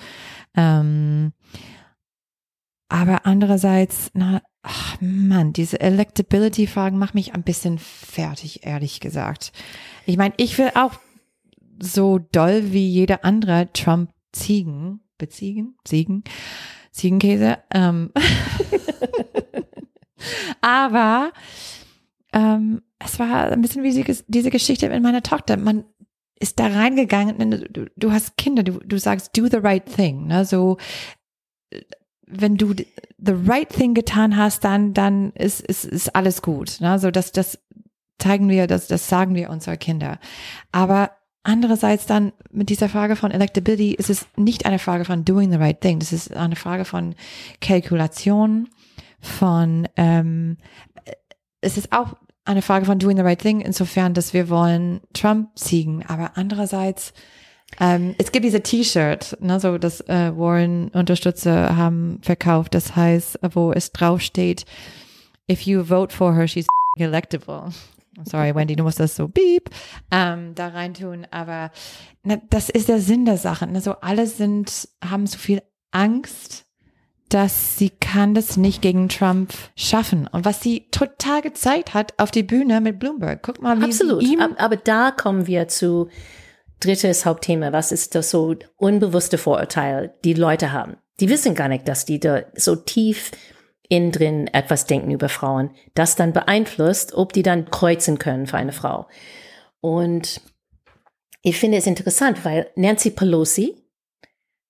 Ähm, 0.56 1.32
aber 2.88 3.26
andererseits, 3.26 4.10
na, 4.14 4.42
ach 4.62 4.96
Mann, 5.00 5.52
diese 5.52 5.80
Electability-Fragen 5.80 6.98
machen 6.98 7.16
mich 7.16 7.34
ein 7.34 7.42
bisschen 7.42 7.78
fertig, 7.78 8.66
ehrlich 8.66 9.00
gesagt. 9.00 9.52
Ich 10.06 10.16
meine, 10.16 10.34
ich 10.36 10.58
will 10.58 10.70
auch 10.74 10.94
so 11.80 12.18
doll 12.18 12.72
wie 12.72 12.88
jeder 12.88 13.24
andere 13.24 13.72
Trump 13.72 14.10
ziegen, 14.32 15.00
beziehen, 15.18 15.76
ziegen, 15.84 16.24
Ziegenkäse. 16.92 17.58
Ähm. 17.72 18.10
Aber 20.60 21.32
ähm, 22.32 22.82
es 22.98 23.18
war 23.18 23.52
ein 23.52 23.60
bisschen 23.60 23.82
wie 23.82 24.04
diese 24.26 24.50
Geschichte 24.50 24.88
mit 24.88 25.02
meiner 25.02 25.22
Tochter. 25.22 25.56
Man 25.56 25.84
ist 26.40 26.58
da 26.58 26.68
reingegangen, 26.68 27.66
du, 27.70 27.86
du 27.96 28.12
hast 28.12 28.36
Kinder, 28.36 28.62
du, 28.62 28.78
du 28.78 28.98
sagst, 28.98 29.36
do 29.36 29.46
the 29.46 29.58
right 29.58 29.84
thing. 29.84 30.26
Ne? 30.26 30.44
So, 30.44 30.78
wenn 32.26 32.56
du 32.56 32.74
the 32.74 33.34
right 33.46 33.68
thing 33.68 33.94
getan 33.94 34.36
hast, 34.36 34.64
dann, 34.64 34.94
dann 34.94 35.32
ist, 35.32 35.60
ist, 35.60 35.84
ist 35.84 36.14
alles 36.14 36.42
gut. 36.42 36.80
Ne? 36.80 36.98
So, 36.98 37.10
das, 37.10 37.32
das 37.32 37.58
zeigen 38.18 38.48
wir, 38.48 38.66
das, 38.66 38.88
das 38.88 39.08
sagen 39.08 39.34
wir 39.34 39.50
unsere 39.50 39.78
Kinder. 39.78 40.18
Aber 40.72 41.12
andererseits 41.42 42.06
dann 42.06 42.32
mit 42.50 42.68
dieser 42.68 42.88
Frage 42.88 43.16
von 43.16 43.30
Electability 43.30 43.94
ist 43.94 44.10
es 44.10 44.26
nicht 44.36 44.66
eine 44.66 44.78
Frage 44.78 45.04
von 45.04 45.24
doing 45.24 45.50
the 45.50 45.58
right 45.58 45.80
thing. 45.80 45.98
Das 45.98 46.12
ist 46.12 46.34
eine 46.34 46.56
Frage 46.56 46.84
von 46.84 47.14
Kalkulation, 47.60 48.68
von, 49.20 49.88
ähm, 49.96 50.56
es 51.60 51.76
ist 51.76 51.92
auch 51.92 52.16
eine 52.44 52.62
Frage 52.62 52.86
von 52.86 52.98
doing 52.98 53.16
the 53.16 53.22
right 53.22 53.40
thing, 53.40 53.60
insofern, 53.60 54.14
dass 54.14 54.32
wir 54.32 54.48
wollen 54.48 55.00
Trump 55.12 55.50
siegen. 55.54 56.04
Aber 56.06 56.32
andererseits, 56.36 57.12
ähm, 57.78 58.14
es 58.18 58.32
gibt 58.32 58.44
diese 58.44 58.62
T-Shirt, 58.62 59.36
ne, 59.40 59.60
so 59.60 59.76
das 59.76 60.00
äh, 60.02 60.32
Warren-Unterstützer 60.34 61.76
haben 61.76 62.20
verkauft, 62.22 62.74
das 62.74 62.96
heißt, 62.96 63.40
wo 63.52 63.72
es 63.72 63.92
draufsteht, 63.92 64.64
if 65.50 65.62
you 65.62 65.84
vote 65.84 66.14
for 66.14 66.34
her, 66.34 66.48
she's 66.48 66.66
electable. 66.98 67.70
Sorry, 68.24 68.54
Wendy, 68.54 68.76
du 68.76 68.84
musst 68.84 69.00
das 69.00 69.16
so 69.16 69.28
beep 69.28 69.70
ähm, 70.10 70.54
da 70.54 70.68
reintun. 70.68 71.26
Aber 71.30 71.70
ne, 72.22 72.40
das 72.50 72.68
ist 72.68 72.88
der 72.88 73.00
Sinn 73.00 73.24
der 73.24 73.36
Sache. 73.36 73.66
Ne? 73.66 73.80
So 73.80 73.92
alle 74.00 74.26
sind, 74.26 74.88
haben 75.04 75.26
so 75.26 75.38
viel 75.38 75.62
Angst, 75.90 76.66
dass 77.28 77.76
sie 77.76 77.90
kann 77.90 78.34
das 78.34 78.56
nicht 78.56 78.80
gegen 78.82 79.08
Trump 79.08 79.52
schaffen. 79.76 80.26
Und 80.26 80.44
was 80.44 80.62
sie 80.62 80.88
total 80.90 81.42
gezeigt 81.42 81.94
hat 81.94 82.14
auf 82.18 82.30
die 82.30 82.42
Bühne 82.42 82.80
mit 82.80 82.98
Bloomberg. 82.98 83.42
Guck 83.42 83.60
mal, 83.60 83.78
wie 83.80 83.84
Absolut. 83.84 84.22
ihm 84.22 84.40
aber 84.40 84.76
da 84.76 85.10
kommen 85.10 85.46
wir 85.46 85.68
zu 85.68 86.08
drittes 86.80 87.26
Hauptthema. 87.26 87.72
Was 87.72 87.92
ist 87.92 88.14
das 88.14 88.30
so 88.30 88.56
unbewusste 88.76 89.36
Vorurteil, 89.36 90.14
die 90.24 90.34
Leute 90.34 90.72
haben? 90.72 90.96
Die 91.20 91.28
wissen 91.28 91.54
gar 91.54 91.68
nicht, 91.68 91.88
dass 91.88 92.04
die 92.04 92.20
da 92.20 92.42
so 92.54 92.76
tief 92.76 93.32
innen 93.88 94.12
drin 94.12 94.46
etwas 94.48 94.86
denken 94.86 95.10
über 95.10 95.28
Frauen, 95.28 95.70
das 95.94 96.14
dann 96.14 96.32
beeinflusst, 96.32 97.14
ob 97.14 97.32
die 97.32 97.42
dann 97.42 97.70
kreuzen 97.70 98.18
können 98.18 98.46
für 98.46 98.56
eine 98.56 98.72
Frau. 98.72 99.08
Und 99.80 100.40
ich 101.42 101.58
finde 101.58 101.78
es 101.78 101.86
interessant, 101.86 102.44
weil 102.44 102.70
Nancy 102.76 103.10
Pelosi, 103.10 103.76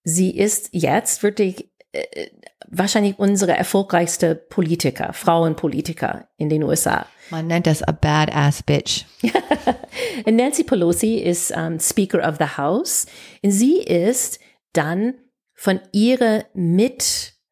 sie 0.04 0.37
ist 0.37 0.70
jetzt 0.72 1.22
wirklich 1.22 1.70
äh, 1.92 2.28
wahrscheinlich 2.68 3.18
unsere 3.18 3.57
erfolgreichste 3.57 4.35
Politiker, 4.35 5.12
Frauenpolitiker 5.12 6.28
in 6.37 6.48
den 6.48 6.62
USA. 6.62 7.07
Man 7.31 7.46
nennt 7.46 7.66
das 7.66 7.83
a 7.83 7.92
badass 7.92 8.62
bitch. 8.62 9.04
Nancy 10.26 10.64
Pelosi 10.64 11.16
ist 11.16 11.50
um, 11.50 11.59
ähm, 11.59 11.81
Speaker 11.81 12.28
of 12.28 12.37
the 12.38 12.57
House. 12.57 13.07
Sie 13.42 13.78
ist 13.78 14.38
dann 14.72 15.14
von 15.54 15.81
ihrer 15.92 16.44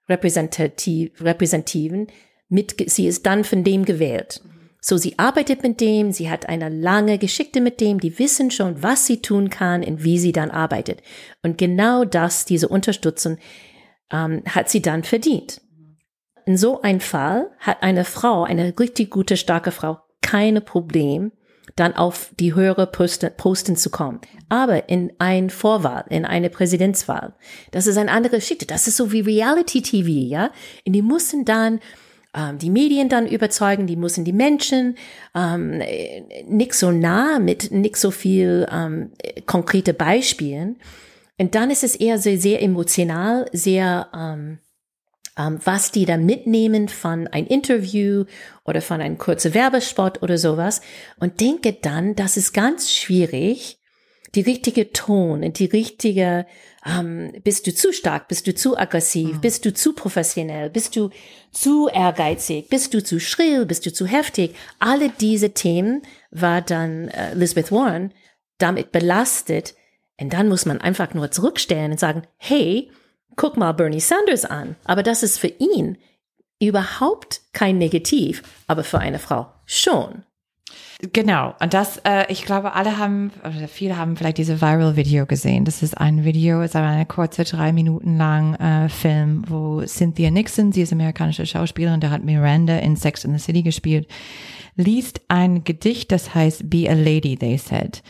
Mitrepräsentativen, 0.08 2.06
mit, 2.48 2.90
sie 2.90 3.06
ist 3.06 3.26
dann 3.26 3.44
von 3.44 3.64
dem 3.64 3.84
gewählt. 3.84 4.40
So, 4.80 4.96
sie 4.96 5.18
arbeitet 5.18 5.64
mit 5.64 5.80
dem, 5.80 6.12
sie 6.12 6.30
hat 6.30 6.48
eine 6.48 6.68
lange 6.68 7.18
Geschichte 7.18 7.60
mit 7.60 7.80
dem, 7.80 7.98
die 7.98 8.20
wissen 8.20 8.52
schon, 8.52 8.84
was 8.84 9.06
sie 9.06 9.20
tun 9.20 9.50
kann 9.50 9.82
und 9.82 10.04
wie 10.04 10.18
sie 10.18 10.30
dann 10.30 10.52
arbeitet. 10.52 11.02
Und 11.42 11.58
genau 11.58 12.04
das, 12.04 12.44
diese 12.44 12.68
Unterstützung, 12.68 13.38
ähm, 14.12 14.42
hat 14.46 14.70
sie 14.70 14.82
dann 14.82 15.02
verdient. 15.02 15.60
In 16.44 16.56
so 16.56 16.82
einem 16.82 17.00
Fall 17.00 17.50
hat 17.58 17.82
eine 17.82 18.04
Frau, 18.04 18.44
eine 18.44 18.78
richtig 18.78 19.10
gute, 19.10 19.36
starke 19.36 19.72
Frau, 19.72 19.98
keine 20.22 20.60
Problem, 20.60 21.32
dann 21.74 21.94
auf 21.94 22.30
die 22.38 22.54
höhere 22.54 22.86
Posten, 22.86 23.30
Posten 23.36 23.76
zu 23.76 23.90
kommen. 23.90 24.20
Aber 24.48 24.88
in 24.88 25.12
ein 25.18 25.50
Vorwahl, 25.50 26.04
in 26.08 26.24
eine 26.24 26.50
Präsidentswahl, 26.50 27.34
das 27.72 27.86
ist 27.86 27.96
eine 27.96 28.12
andere 28.12 28.36
Geschichte. 28.36 28.66
Das 28.66 28.86
ist 28.86 28.96
so 28.96 29.12
wie 29.12 29.20
Reality 29.20 29.82
TV, 29.82 30.08
ja? 30.08 30.50
Und 30.86 30.92
die 30.92 31.02
müssen 31.02 31.44
dann 31.44 31.80
ähm, 32.36 32.58
die 32.58 32.70
Medien 32.70 33.08
dann 33.08 33.26
überzeugen, 33.26 33.86
die 33.86 33.96
müssen 33.96 34.24
die 34.24 34.32
Menschen 34.32 34.96
ähm, 35.34 35.82
nicht 36.46 36.74
so 36.74 36.92
nah 36.92 37.38
mit 37.38 37.72
nicht 37.72 37.96
so 37.96 38.10
viel 38.10 38.66
ähm, 38.70 39.10
konkrete 39.46 39.94
Beispielen. 39.94 40.76
Und 41.38 41.54
dann 41.54 41.70
ist 41.70 41.84
es 41.84 41.96
eher 41.96 42.18
sehr, 42.18 42.38
sehr 42.38 42.62
emotional, 42.62 43.46
sehr, 43.52 44.08
ähm, 44.14 44.58
was 45.36 45.92
die 45.92 46.06
da 46.06 46.16
mitnehmen 46.16 46.88
von 46.88 47.26
ein 47.28 47.46
Interview 47.46 48.24
oder 48.64 48.80
von 48.80 49.00
einem 49.00 49.18
kurzen 49.18 49.54
Werbespot 49.54 50.22
oder 50.22 50.38
sowas. 50.38 50.80
Und 51.18 51.40
denke 51.40 51.74
dann, 51.74 52.14
das 52.14 52.36
ist 52.36 52.52
ganz 52.52 52.90
schwierig, 52.90 53.78
die 54.34 54.40
richtige 54.42 54.92
Ton 54.92 55.44
und 55.44 55.58
die 55.58 55.66
richtige, 55.66 56.46
ähm, 56.84 57.32
bist 57.44 57.66
du 57.66 57.74
zu 57.74 57.92
stark, 57.92 58.28
bist 58.28 58.46
du 58.46 58.54
zu 58.54 58.76
aggressiv, 58.76 59.36
mhm. 59.36 59.40
bist 59.40 59.64
du 59.64 59.72
zu 59.72 59.94
professionell, 59.94 60.68
bist 60.70 60.96
du 60.96 61.10
zu 61.52 61.88
ehrgeizig, 61.88 62.68
bist 62.68 62.92
du 62.92 63.02
zu 63.02 63.20
schrill, 63.20 63.66
bist 63.66 63.86
du 63.86 63.92
zu 63.92 64.06
heftig. 64.06 64.54
Alle 64.78 65.10
diese 65.10 65.50
Themen 65.50 66.02
war 66.30 66.60
dann 66.60 67.08
äh, 67.08 67.32
Elizabeth 67.32 67.72
Warren 67.72 68.12
damit 68.58 68.92
belastet, 68.92 69.74
und 70.18 70.32
dann 70.32 70.48
muss 70.48 70.64
man 70.64 70.80
einfach 70.80 71.12
nur 71.14 71.30
zurückstellen 71.30 71.92
und 71.92 72.00
sagen, 72.00 72.22
hey, 72.36 72.90
guck 73.36 73.56
mal 73.56 73.72
Bernie 73.72 74.00
Sanders 74.00 74.44
an. 74.44 74.76
Aber 74.84 75.02
das 75.02 75.22
ist 75.22 75.38
für 75.38 75.48
ihn 75.48 75.98
überhaupt 76.60 77.42
kein 77.52 77.78
Negativ, 77.78 78.42
aber 78.66 78.82
für 78.82 78.98
eine 78.98 79.18
Frau 79.18 79.52
schon. 79.66 80.24
Genau. 81.12 81.54
Und 81.60 81.74
das, 81.74 81.98
äh, 82.04 82.24
ich 82.32 82.44
glaube, 82.44 82.72
alle 82.72 82.96
haben, 82.96 83.30
oder 83.40 83.68
viele 83.68 83.98
haben 83.98 84.16
vielleicht 84.16 84.38
diese 84.38 84.62
Viral-Video 84.62 85.26
gesehen. 85.26 85.66
Das 85.66 85.82
ist 85.82 85.98
ein 85.98 86.24
Video, 86.24 86.62
ist 86.62 86.74
aber 86.74 86.86
eine 86.86 87.04
kurze, 87.04 87.44
drei 87.44 87.72
Minuten 87.72 88.16
lang 88.16 88.54
äh, 88.54 88.88
Film, 88.88 89.44
wo 89.46 89.82
Cynthia 89.84 90.30
Nixon, 90.30 90.72
sie 90.72 90.82
ist 90.82 90.92
amerikanische 90.92 91.44
Schauspielerin, 91.44 92.00
der 92.00 92.10
hat 92.10 92.24
Miranda 92.24 92.78
in 92.78 92.96
Sex 92.96 93.24
in 93.24 93.36
the 93.36 93.38
City 93.38 93.62
gespielt, 93.62 94.08
liest 94.76 95.20
ein 95.28 95.64
Gedicht, 95.64 96.12
das 96.12 96.34
heißt 96.34 96.70
Be 96.70 96.88
a 96.88 96.94
Lady, 96.94 97.36
they 97.36 97.58
said. 97.58 98.02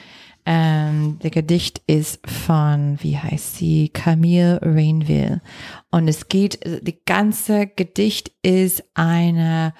Ähm, 0.47 1.19
der 1.23 1.31
Gedicht 1.31 1.83
ist 1.89 2.21
von, 2.25 2.99
wie 3.01 3.19
heißt 3.19 3.57
sie, 3.57 3.89
Camille 3.89 4.61
Rainville. 4.63 5.43
Und 5.91 6.07
es 6.07 6.29
geht, 6.29 6.61
die 6.65 7.05
ganze 7.05 7.67
Gedicht 7.67 8.31
ist 8.43 8.85
eine, 8.95 9.75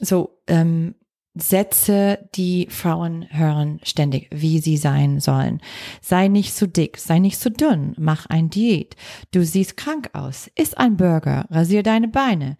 so, 0.00 0.40
ähm, 0.48 0.96
Sätze, 1.34 2.28
die 2.34 2.66
Frauen 2.70 3.26
hören 3.30 3.80
ständig, 3.84 4.28
wie 4.32 4.58
sie 4.58 4.76
sein 4.76 5.20
sollen. 5.20 5.60
Sei 6.00 6.26
nicht 6.26 6.54
zu 6.54 6.66
dick, 6.66 6.98
sei 6.98 7.20
nicht 7.20 7.38
zu 7.38 7.52
dünn, 7.52 7.94
mach 7.98 8.26
ein 8.26 8.50
Diät. 8.50 8.96
Du 9.32 9.44
siehst 9.44 9.76
krank 9.76 10.10
aus, 10.12 10.50
iss 10.56 10.74
ein 10.74 10.96
Burger, 10.96 11.46
rasier 11.50 11.84
deine 11.84 12.08
Beine. 12.08 12.56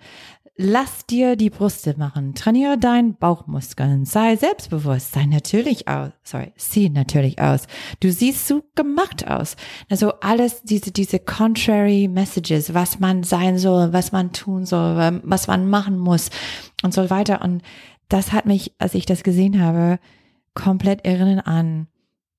Lass 0.63 1.07
dir 1.07 1.37
die 1.37 1.49
Brüste 1.49 1.95
machen, 1.97 2.35
trainiere 2.35 2.77
deinen 2.77 3.17
Bauchmuskeln, 3.17 4.05
sei 4.05 4.37
selbstbewusst, 4.37 5.13
sei 5.13 5.25
natürlich 5.25 5.89
aus, 5.89 6.11
sorry, 6.23 6.53
sieh 6.57 6.91
natürlich 6.91 7.41
aus. 7.41 7.67
Du 8.01 8.13
siehst 8.13 8.47
so 8.47 8.63
gemacht 8.75 9.27
aus. 9.27 9.57
Also 9.89 10.13
alles 10.21 10.63
diese, 10.63 10.93
diese 10.93 11.19
contrary 11.19 12.09
messages, 12.09 12.75
was 12.75 13.01
man 13.01 13.23
sein 13.23 13.57
soll, 13.57 13.95
was 13.95 14.13
man 14.13 14.33
tun 14.33 14.67
soll, 14.67 15.21
was 15.25 15.47
man 15.47 15.69
machen 15.69 15.99
muss 15.99 16.29
und 16.83 16.93
so 16.93 17.09
weiter. 17.09 17.41
Und 17.41 17.63
das 18.09 18.33
hat 18.33 18.45
mich, 18.45 18.75
als 18.79 18.95
ich 18.95 19.07
das 19.07 19.23
gesehen 19.23 19.63
habe, 19.63 19.99
komplett 20.53 21.07
erinnern 21.07 21.41
an, 21.41 21.87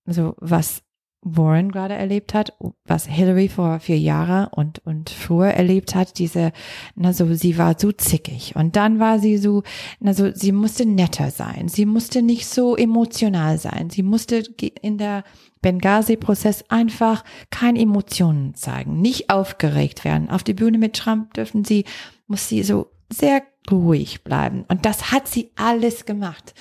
so 0.06 0.36
was 0.38 0.84
Warren 1.24 1.72
gerade 1.72 1.94
erlebt 1.94 2.34
hat, 2.34 2.54
was 2.86 3.06
Hillary 3.06 3.48
vor 3.48 3.80
vier 3.80 4.00
Jahren 4.00 4.48
und, 4.48 4.80
und 4.86 5.12
früher 5.12 5.50
erlebt 5.50 5.94
hat, 5.94 6.18
diese, 6.18 6.52
na 6.96 7.14
so, 7.14 7.32
sie 7.36 7.60
war 7.60 7.76
so 7.78 7.92
zickig. 7.92 8.56
Und 8.56 8.76
dann 8.76 9.00
war 9.00 9.20
sie 9.20 9.38
so, 9.38 9.62
na 10.00 10.14
so, 10.14 10.32
sie 10.34 10.52
musste 10.52 10.86
netter 10.86 11.30
sein, 11.30 11.68
sie 11.68 11.86
musste 11.86 12.24
nicht 12.24 12.48
so 12.48 12.76
emotional 12.76 13.60
sein, 13.60 13.92
sie 13.92 14.02
musste 14.02 14.44
in 14.82 14.98
der 14.98 15.24
Benghazi-Prozess 15.62 16.66
einfach 16.70 17.24
keine 17.52 17.80
Emotionen 17.80 18.56
zeigen, 18.56 19.00
nicht 19.00 19.30
aufgeregt 19.30 20.04
werden. 20.04 20.30
Auf 20.30 20.44
die 20.44 20.56
Bühne 20.56 20.80
mit 20.80 20.96
Trump 20.96 21.36
dürfen 21.36 21.64
sie, 21.64 21.86
muss 22.26 22.50
sie 22.50 22.64
so 22.64 22.88
sehr 23.10 23.44
ruhig 23.70 24.24
bleiben. 24.24 24.66
Und 24.70 24.86
das 24.86 25.12
hat 25.12 25.28
sie 25.28 25.52
alles 25.56 26.06
gemacht. 26.06 26.56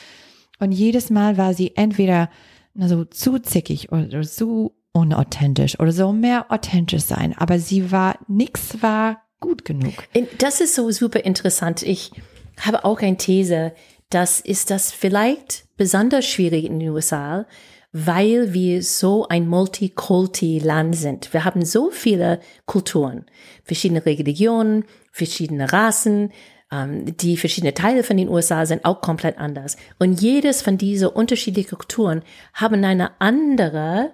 Und 0.59 0.73
jedes 0.73 1.09
Mal 1.09 1.39
war 1.39 1.55
sie 1.55 1.77
entweder 1.77 2.29
so 2.75 3.05
zu 3.05 3.39
zickig 3.39 3.93
oder 3.93 4.25
so 4.25 4.75
unauthentisch 4.93 5.79
oder 5.79 5.93
so 5.93 6.13
mehr 6.13 6.47
authentisch 6.51 7.03
sein. 7.03 7.35
Aber 7.37 7.59
sie 7.59 7.91
war, 7.93 8.19
nix 8.29 8.83
war 8.83 9.23
gut 9.41 9.65
genug. 9.65 9.95
Das 10.39 10.61
ist 10.61 10.75
so 10.75 10.91
super 10.91 11.21
interessant. 11.21 11.83
Ich 11.83 12.13
habe 12.61 12.85
auch 12.85 13.01
eine 13.01 13.17
These, 13.17 13.73
dass 14.11 14.41
ist 14.41 14.71
das 14.71 14.93
vielleicht 14.93 15.65
besonders 15.77 16.27
schwierig 16.27 16.65
in 16.65 16.81
den 16.81 16.91
USA, 16.91 17.47
weil 17.93 18.53
wir 18.53 18.83
so 18.83 19.27
ein 19.29 19.49
Multikulti-Land 19.49 20.95
sind. 20.95 21.33
Wir 21.33 21.45
haben 21.45 21.65
so 21.65 21.91
viele 21.91 22.41
Kulturen, 22.67 23.27
verschiedene 23.65 24.05
Religionen, 24.05 24.85
verschiedene 25.13 25.73
Rassen, 25.73 26.33
die 26.73 27.37
verschiedene 27.37 27.75
Teile 27.75 28.05
von 28.05 28.17
den 28.17 28.29
USA 28.29 28.65
sind 28.65 28.85
auch 28.85 29.01
komplett 29.01 29.39
anders. 29.39 29.77
Und 29.99 30.21
jedes 30.21 30.63
von 30.63 30.79
diesen 30.79 31.09
unterschiedlichen 31.09 31.77
Kulturen 31.77 32.23
haben 32.55 32.85
eine 32.85 33.21
andere 33.21 34.13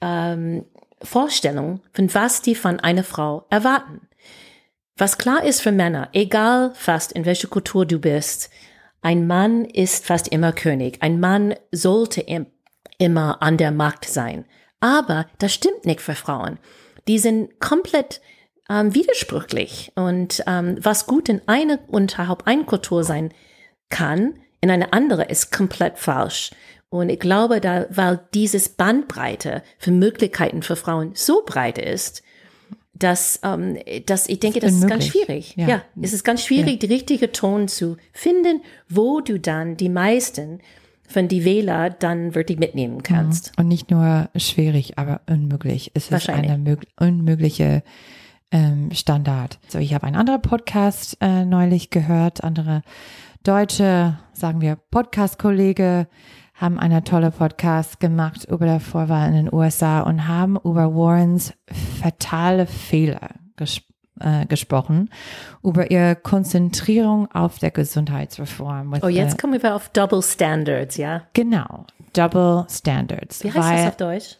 ähm, 0.00 0.64
Vorstellung 1.02 1.80
von 1.92 2.14
was 2.14 2.40
die 2.40 2.54
von 2.54 2.80
einer 2.80 3.04
Frau 3.04 3.46
erwarten. 3.50 4.08
Was 4.96 5.18
klar 5.18 5.44
ist 5.44 5.60
für 5.60 5.72
Männer, 5.72 6.08
egal 6.12 6.72
fast 6.74 7.12
in 7.12 7.24
welcher 7.24 7.48
Kultur 7.48 7.84
du 7.84 7.98
bist, 7.98 8.50
ein 9.02 9.26
Mann 9.26 9.64
ist 9.64 10.06
fast 10.06 10.28
immer 10.28 10.52
König. 10.52 10.98
Ein 11.00 11.18
Mann 11.18 11.54
sollte 11.72 12.20
im, 12.20 12.46
immer 12.98 13.42
an 13.42 13.56
der 13.56 13.72
Macht 13.72 14.04
sein. 14.04 14.44
Aber 14.80 15.26
das 15.38 15.52
stimmt 15.52 15.84
nicht 15.84 16.00
für 16.00 16.14
Frauen. 16.14 16.58
Die 17.08 17.18
sind 17.18 17.58
komplett 17.58 18.20
ähm, 18.72 18.94
widersprüchlich. 18.94 19.92
Und 19.94 20.42
ähm, 20.46 20.78
was 20.80 21.06
gut 21.06 21.28
in 21.28 21.42
einer 21.46 21.78
unterhalb 21.88 22.46
einer 22.46 22.64
Kultur 22.64 23.04
sein 23.04 23.30
kann, 23.90 24.34
in 24.60 24.70
eine 24.70 24.92
andere 24.92 25.24
ist 25.24 25.52
komplett 25.52 25.98
falsch. 25.98 26.52
Und 26.88 27.08
ich 27.08 27.20
glaube, 27.20 27.60
da, 27.60 27.86
weil 27.90 28.20
dieses 28.34 28.70
Bandbreite 28.70 29.62
für 29.78 29.90
Möglichkeiten 29.90 30.62
für 30.62 30.76
Frauen 30.76 31.12
so 31.14 31.42
breit 31.44 31.78
ist, 31.78 32.22
dass, 32.94 33.40
ähm, 33.42 33.78
dass 34.06 34.28
ich 34.28 34.40
denke, 34.40 34.60
das 34.60 34.74
ist 34.74 34.86
ganz 34.86 35.06
schwierig. 35.06 35.54
Ja. 35.56 35.68
ja, 35.68 35.82
es 36.00 36.12
ist 36.12 36.24
ganz 36.24 36.44
schwierig, 36.44 36.74
ja. 36.74 36.78
die 36.86 36.94
richtige 36.94 37.32
Ton 37.32 37.66
zu 37.68 37.96
finden, 38.12 38.62
wo 38.88 39.20
du 39.20 39.40
dann 39.40 39.76
die 39.76 39.88
meisten 39.88 40.60
von 41.08 41.28
die 41.28 41.44
Wähler 41.44 41.90
dann 41.90 42.34
wirklich 42.34 42.58
mitnehmen 42.58 43.02
kannst. 43.02 43.52
Mhm. 43.56 43.62
Und 43.62 43.68
nicht 43.68 43.90
nur 43.90 44.28
schwierig, 44.36 44.98
aber 44.98 45.20
unmöglich. 45.28 45.90
Es 45.94 46.10
ist 46.10 46.28
eine 46.28 46.78
unmögliche 46.98 47.82
ähm, 48.52 48.90
Standard. 48.92 49.58
So, 49.68 49.78
ich 49.78 49.94
habe 49.94 50.06
einen 50.06 50.16
anderen 50.16 50.42
Podcast 50.42 51.16
äh, 51.20 51.44
neulich 51.44 51.90
gehört, 51.90 52.44
andere 52.44 52.82
deutsche, 53.42 54.18
sagen 54.32 54.60
wir, 54.60 54.76
Podcast-Kollege 54.76 56.06
haben 56.54 56.78
eine 56.78 57.02
tolle 57.02 57.32
Podcast 57.32 57.98
gemacht 57.98 58.44
über 58.44 58.66
der 58.66 58.78
Vorwahl 58.78 59.28
in 59.28 59.34
den 59.34 59.52
USA 59.52 60.02
und 60.02 60.28
haben 60.28 60.56
über 60.62 60.94
Warrens 60.94 61.54
fatale 62.00 62.66
Fehler 62.66 63.30
gesprochen 63.56 63.92
äh, 64.20 64.46
gesprochen, 64.46 65.10
über 65.62 65.90
ihre 65.90 66.16
Konzentrierung 66.16 67.30
auf 67.32 67.58
der 67.58 67.70
Gesundheitsreform. 67.70 68.94
Oh, 69.02 69.08
jetzt 69.08 69.38
kommen 69.38 69.60
wir 69.60 69.74
auf 69.74 69.88
Double 69.88 70.22
Standards, 70.22 70.96
ja? 70.96 71.22
Genau, 71.32 71.86
Double 72.12 72.66
Standards. 72.70 73.42
Wie 73.42 73.52
heißt 73.52 73.84
das 73.84 73.88
auf 73.88 73.96
Deutsch? 73.96 74.38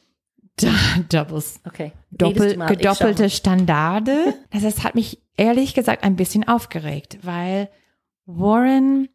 Doubles. 1.09 1.61
Okay. 1.67 1.93
Doppel, 2.11 2.57
gedoppelte 2.67 3.31
Standarde. 3.31 4.35
Also 4.51 4.67
das 4.67 4.85
hat 4.85 4.95
mich 4.95 5.23
ehrlich 5.37 5.75
gesagt 5.75 6.05
ein 6.05 6.17
bisschen 6.17 6.47
aufgeregt, 6.47 7.19
weil 7.23 7.71
Warren 8.27 9.09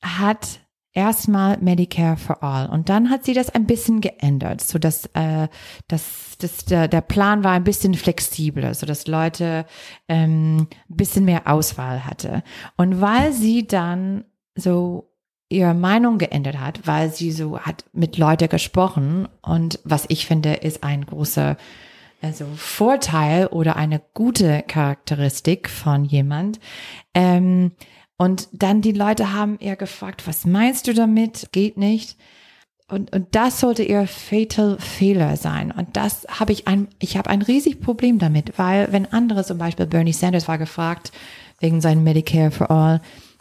hat 0.00 0.60
erstmal 0.92 1.58
Medicare 1.58 2.16
for 2.16 2.42
All 2.42 2.68
und 2.68 2.88
dann 2.88 3.10
hat 3.10 3.24
sie 3.24 3.34
das 3.34 3.50
ein 3.50 3.66
bisschen 3.66 4.00
geändert, 4.00 4.60
so 4.60 4.78
dass 4.78 5.06
äh, 5.12 5.48
dass, 5.86 6.36
dass 6.38 6.64
der, 6.64 6.88
der 6.88 7.02
Plan 7.02 7.44
war 7.44 7.52
ein 7.52 7.64
bisschen 7.64 7.94
flexibler, 7.94 8.74
so 8.74 8.86
dass 8.86 9.06
Leute 9.06 9.66
ähm, 10.08 10.66
ein 10.88 10.96
bisschen 10.96 11.24
mehr 11.26 11.46
Auswahl 11.46 12.04
hatte. 12.06 12.42
Und 12.76 13.00
weil 13.00 13.32
sie 13.32 13.66
dann 13.66 14.24
so 14.54 15.09
ihre 15.50 15.74
Meinung 15.74 16.16
geändert 16.18 16.58
hat, 16.58 16.86
weil 16.86 17.12
sie 17.12 17.32
so 17.32 17.58
hat 17.60 17.84
mit 17.92 18.16
Leute 18.16 18.48
gesprochen 18.48 19.28
und 19.42 19.80
was 19.84 20.06
ich 20.08 20.26
finde 20.26 20.54
ist 20.54 20.82
ein 20.82 21.04
großer 21.04 21.56
also 22.22 22.46
Vorteil 22.56 23.46
oder 23.46 23.76
eine 23.76 24.00
gute 24.14 24.62
Charakteristik 24.66 25.68
von 25.68 26.04
jemand. 26.04 26.60
Ähm, 27.14 27.72
und 28.16 28.48
dann 28.52 28.82
die 28.82 28.92
Leute 28.92 29.32
haben 29.32 29.58
ihr 29.60 29.76
gefragt, 29.76 30.26
was 30.26 30.44
meinst 30.44 30.86
du 30.86 30.94
damit? 30.94 31.48
Geht 31.52 31.78
nicht. 31.78 32.16
Und, 32.88 33.12
und 33.14 33.28
das 33.34 33.60
sollte 33.60 33.82
ihr 33.82 34.06
fatal 34.06 34.76
Fehler 34.78 35.36
sein. 35.36 35.72
Und 35.72 35.96
das 35.96 36.26
habe 36.28 36.52
ich 36.52 36.68
ein, 36.68 36.88
ich 36.98 37.16
habe 37.16 37.30
ein 37.30 37.40
riesig 37.40 37.80
Problem 37.80 38.18
damit, 38.18 38.58
weil 38.58 38.92
wenn 38.92 39.10
andere, 39.12 39.44
zum 39.44 39.58
Beispiel 39.58 39.86
Bernie 39.86 40.12
Sanders 40.12 40.48
war 40.48 40.58
gefragt 40.58 41.12
wegen 41.60 41.80
seinem 41.80 42.04
Medicare 42.04 42.50
for 42.50 42.70
All, 42.70 43.00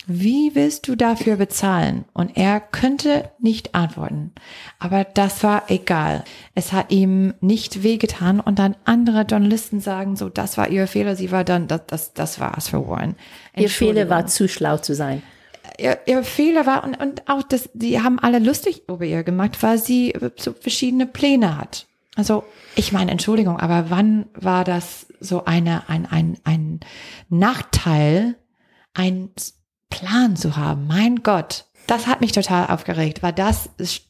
wie 0.09 0.55
willst 0.55 0.87
du 0.87 0.95
dafür 0.95 1.35
bezahlen? 1.35 2.05
Und 2.13 2.35
er 2.35 2.59
könnte 2.59 3.29
nicht 3.39 3.75
antworten. 3.75 4.33
Aber 4.79 5.03
das 5.03 5.43
war 5.43 5.69
egal. 5.69 6.23
Es 6.55 6.73
hat 6.73 6.91
ihm 6.91 7.35
nicht 7.41 7.83
wehgetan 7.83 8.39
und 8.39 8.57
dann 8.57 8.75
andere 8.85 9.21
Journalisten 9.21 9.79
sagen 9.79 10.15
so, 10.15 10.27
das 10.27 10.57
war 10.57 10.69
ihr 10.69 10.87
Fehler, 10.87 11.15
sie 11.15 11.31
war 11.31 11.43
dann, 11.43 11.67
das, 11.67 11.81
das, 11.85 12.13
das 12.13 12.39
war's 12.39 12.69
für 12.69 12.87
Warren. 12.87 13.15
Ihr 13.55 13.69
Fehler 13.69 14.09
war 14.09 14.25
zu 14.25 14.47
schlau 14.47 14.77
zu 14.77 14.95
sein. 14.95 15.21
Ihr, 15.77 15.99
ihr 16.07 16.23
Fehler 16.23 16.65
war 16.65 16.83
und, 16.83 16.99
und 16.99 17.29
auch 17.29 17.43
das, 17.43 17.69
die 17.73 18.01
haben 18.01 18.19
alle 18.19 18.39
lustig 18.39 18.83
über 18.89 19.05
ihr 19.05 19.23
gemacht, 19.23 19.61
weil 19.61 19.77
sie 19.77 20.13
so 20.35 20.53
verschiedene 20.53 21.05
Pläne 21.05 21.57
hat. 21.57 21.85
Also, 22.15 22.43
ich 22.75 22.91
meine, 22.91 23.11
Entschuldigung, 23.11 23.59
aber 23.59 23.89
wann 23.89 24.25
war 24.33 24.63
das 24.63 25.05
so 25.19 25.45
eine, 25.45 25.87
ein, 25.87 26.05
ein, 26.05 26.37
ein 26.43 26.79
Nachteil, 27.29 28.35
ein 28.93 29.29
Plan 29.89 30.35
zu 30.35 30.55
haben. 30.57 30.87
Mein 30.87 31.23
Gott, 31.23 31.65
das 31.87 32.07
hat 32.07 32.21
mich 32.21 32.31
total 32.31 32.67
aufgeregt, 32.67 33.23
weil 33.23 33.33
das 33.33 33.69
ist, 33.77 34.03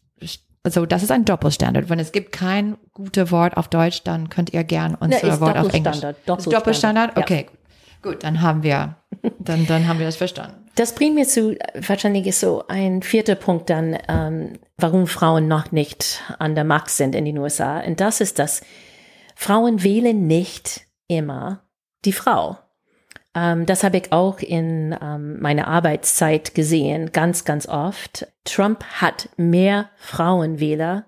also 0.63 0.85
das 0.85 1.03
ist 1.03 1.11
ein 1.11 1.25
Doppelstandard. 1.25 1.89
Wenn 1.89 1.99
es 1.99 2.11
gibt 2.11 2.31
kein 2.31 2.77
gutes 2.93 3.31
Wort 3.31 3.57
auf 3.57 3.67
Deutsch, 3.67 4.03
dann 4.03 4.29
könnt 4.29 4.53
ihr 4.53 4.63
gern 4.63 4.95
unser 4.95 5.25
ne, 5.25 5.39
Wort 5.39 5.57
auf 5.57 5.73
Englisch. 5.73 6.01
Doppelstandard. 6.01 6.39
Ist 6.39 6.53
Doppelstandard? 6.53 7.17
Okay, 7.17 7.45
ja. 7.47 8.11
gut, 8.11 8.23
dann 8.23 8.41
haben 8.41 8.63
wir, 8.63 8.95
dann, 9.39 9.65
dann 9.65 9.87
haben 9.87 9.99
wir 9.99 10.05
das 10.05 10.17
verstanden. 10.17 10.69
Das 10.75 10.95
bringt 10.95 11.15
mir 11.15 11.27
zu, 11.27 11.57
wahrscheinlich 11.75 12.27
ist 12.27 12.39
so 12.39 12.65
ein 12.67 13.01
vierter 13.01 13.35
Punkt 13.35 13.69
dann, 13.69 13.97
ähm, 14.07 14.59
warum 14.77 15.07
Frauen 15.07 15.47
noch 15.47 15.71
nicht 15.71 16.21
an 16.39 16.55
der 16.55 16.63
Macht 16.63 16.89
sind 16.89 17.15
in 17.15 17.25
den 17.25 17.37
USA. 17.37 17.79
Und 17.81 17.99
das 17.99 18.21
ist, 18.21 18.39
dass 18.39 18.61
Frauen 19.35 19.83
wählen 19.83 20.27
nicht 20.27 20.81
immer 21.07 21.63
die 22.05 22.13
Frau. 22.13 22.57
Ähm, 23.35 23.65
das 23.65 23.83
habe 23.83 23.97
ich 23.97 24.11
auch 24.11 24.39
in 24.39 24.95
ähm, 25.01 25.39
meiner 25.39 25.67
Arbeitszeit 25.67 26.55
gesehen, 26.55 27.11
ganz, 27.11 27.45
ganz 27.45 27.67
oft. 27.67 28.27
Trump 28.43 28.83
hat 28.83 29.29
mehr 29.37 29.89
Frauenwähler 29.97 31.05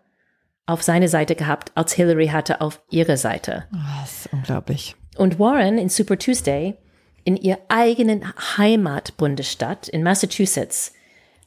auf 0.65 0.83
seine 0.83 1.07
Seite 1.07 1.35
gehabt, 1.35 1.71
als 1.75 1.93
Hillary 1.93 2.27
hatte 2.27 2.61
auf 2.61 2.81
ihre 2.89 3.17
Seite. 3.17 3.65
Oh, 3.73 4.01
das 4.01 4.25
ist 4.25 4.33
unglaublich. 4.33 4.95
Und 5.17 5.39
Warren 5.39 5.77
in 5.77 5.89
Super 5.89 6.17
Tuesday, 6.17 6.77
in 7.23 7.35
ihr 7.35 7.57
eigenen 7.67 8.23
Heimatbundesstaat 8.57 9.89
in 9.89 10.03
Massachusetts, 10.03 10.93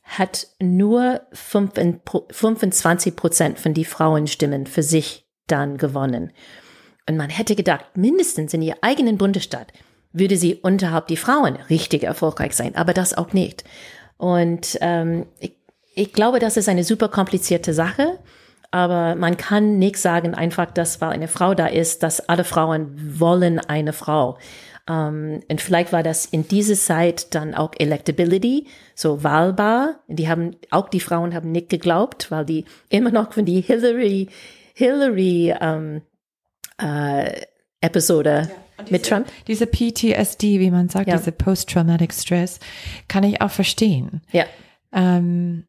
hat 0.03 0.49
nur 0.61 1.23
25 1.33 3.17
Prozent 3.17 3.59
von 3.59 3.73
die 3.73 3.87
Frauenstimmen 3.87 4.67
für 4.67 4.83
sich 4.83 5.27
dann 5.47 5.79
gewonnen. 5.79 6.33
Und 7.09 7.17
man 7.17 7.31
hätte 7.31 7.57
gedacht, 7.57 7.97
mindestens 7.97 8.53
in 8.53 8.63
ihr 8.63 8.77
eigenen 8.83 9.17
Bundesstaat 9.17 9.73
würde 10.15 10.39
sie 10.39 10.55
unterhalb 10.55 11.09
die 11.09 11.19
Frauen 11.19 11.59
richtig 11.69 12.05
erfolgreich 12.05 12.55
sein, 12.55 12.75
aber 12.77 12.95
das 12.95 13.13
auch 13.13 13.35
nicht. 13.35 13.65
Und 14.17 14.79
ähm, 14.81 15.27
ich, 15.41 15.53
ich 15.95 16.13
glaube, 16.13 16.39
das 16.39 16.57
ist 16.57 16.69
eine 16.69 16.85
super 16.85 17.09
komplizierte 17.09 17.75
Sache, 17.75 18.19
aber 18.71 19.17
man 19.17 19.37
kann 19.37 19.79
nicht 19.79 19.99
sagen 19.99 20.35
einfach, 20.35 20.71
dass 20.71 21.01
weil 21.01 21.11
eine 21.11 21.29
Frau 21.29 21.55
da 21.55 21.67
ist, 21.67 22.03
dass 22.03 22.29
alle 22.29 22.45
Frauen 22.45 23.21
wollen 23.21 23.59
eine 23.59 23.93
Frau. 23.93 24.39
Um, 24.87 24.95
ähm, 24.97 25.41
und 25.49 25.61
vielleicht 25.63 25.93
war 25.95 26.03
das 26.03 26.27
in 26.27 26.47
dieser 26.47 26.75
Zeit 26.75 27.35
dann 27.35 27.55
auch 27.55 27.73
Electability, 27.79 28.67
so 28.95 29.25
wahlbar. 29.25 30.01
Die 30.09 30.29
haben, 30.29 30.57
auch 30.71 30.91
die 30.91 31.01
Frauen 31.01 31.35
haben 31.35 31.53
nicht 31.53 31.71
geglaubt, 31.71 32.31
weil 32.31 32.45
die 32.45 32.67
immer 32.91 33.11
noch, 33.11 33.35
wenn 33.37 33.47
die 33.47 33.63
Hillary, 33.63 34.29
Hillary, 34.75 35.55
ähm, 35.59 36.03
äh, 36.77 37.47
Episode 37.85 38.51
ja. 38.79 38.85
mit 38.91 39.07
Trump. 39.07 39.27
Diese 39.47 39.67
PTSD, 39.67 40.61
wie 40.61 40.71
man 40.71 40.89
sagt, 40.89 41.09
ja. 41.09 41.17
diese 41.17 41.33
Post-Traumatic 41.33 42.13
Stress, 42.13 42.61
kann 43.09 43.25
ich 43.25 43.41
auch 43.41 43.51
verstehen. 43.51 44.23
Ja. 44.33 44.45
Ähm, 44.93 45.67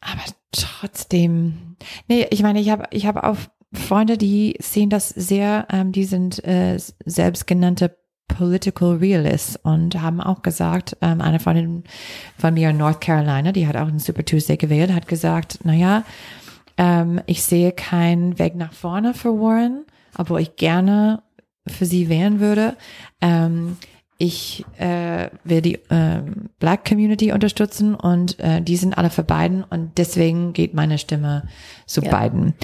aber 0.00 0.22
trotzdem, 0.50 1.76
nee, 2.08 2.26
ich 2.30 2.42
meine, 2.42 2.60
ich 2.60 2.70
habe 2.70 2.84
ich 2.90 3.06
habe 3.06 3.24
auch 3.24 3.36
Freunde, 3.72 4.18
die 4.18 4.56
sehen 4.60 4.90
das 4.90 5.08
sehr, 5.08 5.66
ähm, 5.70 5.92
die 5.92 6.04
sind 6.04 6.44
äh, 6.44 6.78
selbstgenannte 7.04 7.96
Political 8.28 8.96
Realists 8.96 9.56
und 9.62 10.00
haben 10.00 10.20
auch 10.20 10.42
gesagt, 10.42 10.96
ähm, 11.00 11.20
eine 11.20 11.40
Freundin 11.40 11.84
von 12.38 12.54
mir 12.54 12.70
in 12.70 12.78
North 12.78 13.00
Carolina, 13.00 13.52
die 13.52 13.66
hat 13.66 13.76
auch 13.76 13.88
einen 13.88 13.98
Super 13.98 14.24
Tuesday 14.24 14.56
gewählt, 14.56 14.92
hat 14.92 15.06
gesagt, 15.06 15.64
naja, 15.64 16.04
ähm, 16.78 17.20
ich 17.26 17.42
sehe 17.42 17.72
keinen 17.72 18.38
Weg 18.38 18.54
nach 18.54 18.72
vorne 18.72 19.14
für 19.14 19.38
Warren, 19.38 19.84
obwohl 20.16 20.40
ich 20.40 20.56
gerne 20.56 21.22
für 21.66 21.86
sie 21.86 22.08
wählen 22.08 22.40
würde. 22.40 22.76
Ähm, 23.20 23.76
ich 24.18 24.64
äh, 24.78 25.30
will 25.42 25.62
die 25.62 25.74
äh, 25.74 26.22
Black 26.60 26.84
Community 26.88 27.32
unterstützen 27.32 27.94
und 27.96 28.38
äh, 28.38 28.60
die 28.62 28.76
sind 28.76 28.96
alle 28.96 29.10
für 29.10 29.24
Biden 29.24 29.64
und 29.64 29.98
deswegen 29.98 30.52
geht 30.52 30.74
meine 30.74 30.98
Stimme 30.98 31.48
zu 31.86 32.02
ja. 32.02 32.16
Biden. 32.16 32.54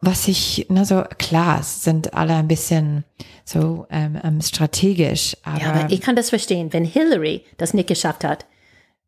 Was 0.00 0.28
ich, 0.28 0.66
na 0.68 0.84
so 0.84 1.02
klar, 1.18 1.62
sind 1.62 2.14
alle 2.14 2.36
ein 2.36 2.48
bisschen 2.48 3.04
so 3.44 3.86
ähm, 3.90 4.18
ähm, 4.22 4.40
strategisch. 4.40 5.36
Aber, 5.42 5.60
ja, 5.60 5.72
aber 5.72 5.92
ich 5.92 6.00
kann 6.00 6.16
das 6.16 6.30
verstehen. 6.30 6.72
Wenn 6.72 6.84
Hillary 6.84 7.44
das 7.56 7.74
nicht 7.74 7.88
geschafft 7.88 8.22
hat, 8.24 8.46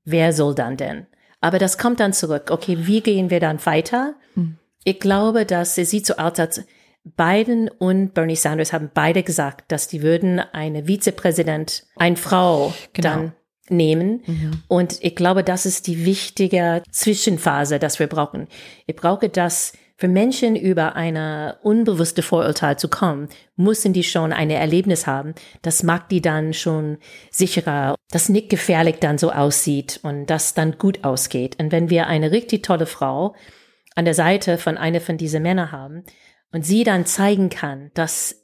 wer 0.04 0.32
soll 0.32 0.54
dann 0.54 0.76
denn? 0.76 1.06
Aber 1.40 1.58
das 1.58 1.78
kommt 1.78 2.00
dann 2.00 2.12
zurück. 2.12 2.50
Okay, 2.50 2.76
wie 2.80 3.00
gehen 3.00 3.30
wir 3.30 3.40
dann 3.40 3.64
weiter? 3.64 4.14
Hm. 4.34 4.56
Ich 4.84 5.00
glaube, 5.00 5.46
dass 5.46 5.78
es 5.78 5.90
sieht 5.90 6.06
so 6.06 6.16
aus, 6.16 6.38
als 6.38 6.64
Biden 7.04 7.68
und 7.68 8.14
Bernie 8.14 8.36
Sanders 8.36 8.72
haben 8.72 8.90
beide 8.92 9.22
gesagt, 9.22 9.72
dass 9.72 9.88
die 9.88 10.02
würden 10.02 10.40
eine 10.40 10.86
Vizepräsident, 10.86 11.84
eine 11.96 12.16
Frau 12.16 12.74
genau. 12.92 13.08
dann 13.08 13.32
nehmen. 13.70 14.22
Mhm. 14.26 14.62
Und 14.68 14.98
ich 15.02 15.14
glaube, 15.14 15.44
das 15.44 15.66
ist 15.66 15.86
die 15.86 16.04
wichtige 16.04 16.82
Zwischenphase, 16.90 17.78
dass 17.78 17.98
wir 17.98 18.06
brauchen. 18.06 18.48
Ich 18.86 18.96
brauche 18.96 19.28
das 19.28 19.72
für 19.96 20.08
Menschen 20.08 20.54
über 20.54 20.94
eine 20.94 21.58
unbewusste 21.62 22.22
Vorurteil 22.22 22.78
zu 22.78 22.88
kommen, 22.88 23.28
müssen 23.56 23.92
die 23.92 24.04
schon 24.04 24.32
ein 24.32 24.48
Erlebnis 24.48 25.08
haben. 25.08 25.34
Das 25.62 25.82
mag 25.82 26.08
die 26.08 26.22
dann 26.22 26.54
schon 26.54 26.98
sicherer, 27.32 27.96
dass 28.10 28.28
nicht 28.28 28.48
gefährlich 28.48 28.96
dann 29.00 29.18
so 29.18 29.32
aussieht 29.32 29.98
und 30.04 30.26
das 30.26 30.54
dann 30.54 30.78
gut 30.78 31.02
ausgeht. 31.02 31.56
Und 31.58 31.72
wenn 31.72 31.90
wir 31.90 32.06
eine 32.06 32.30
richtig 32.30 32.62
tolle 32.62 32.86
Frau 32.86 33.34
an 33.96 34.04
der 34.04 34.14
Seite 34.14 34.56
von 34.56 34.78
einer 34.78 35.00
von 35.00 35.16
diesen 35.16 35.42
Männern 35.42 35.72
haben, 35.72 36.04
und 36.52 36.64
sie 36.64 36.84
dann 36.84 37.06
zeigen 37.06 37.50
kann, 37.50 37.90
dass 37.94 38.36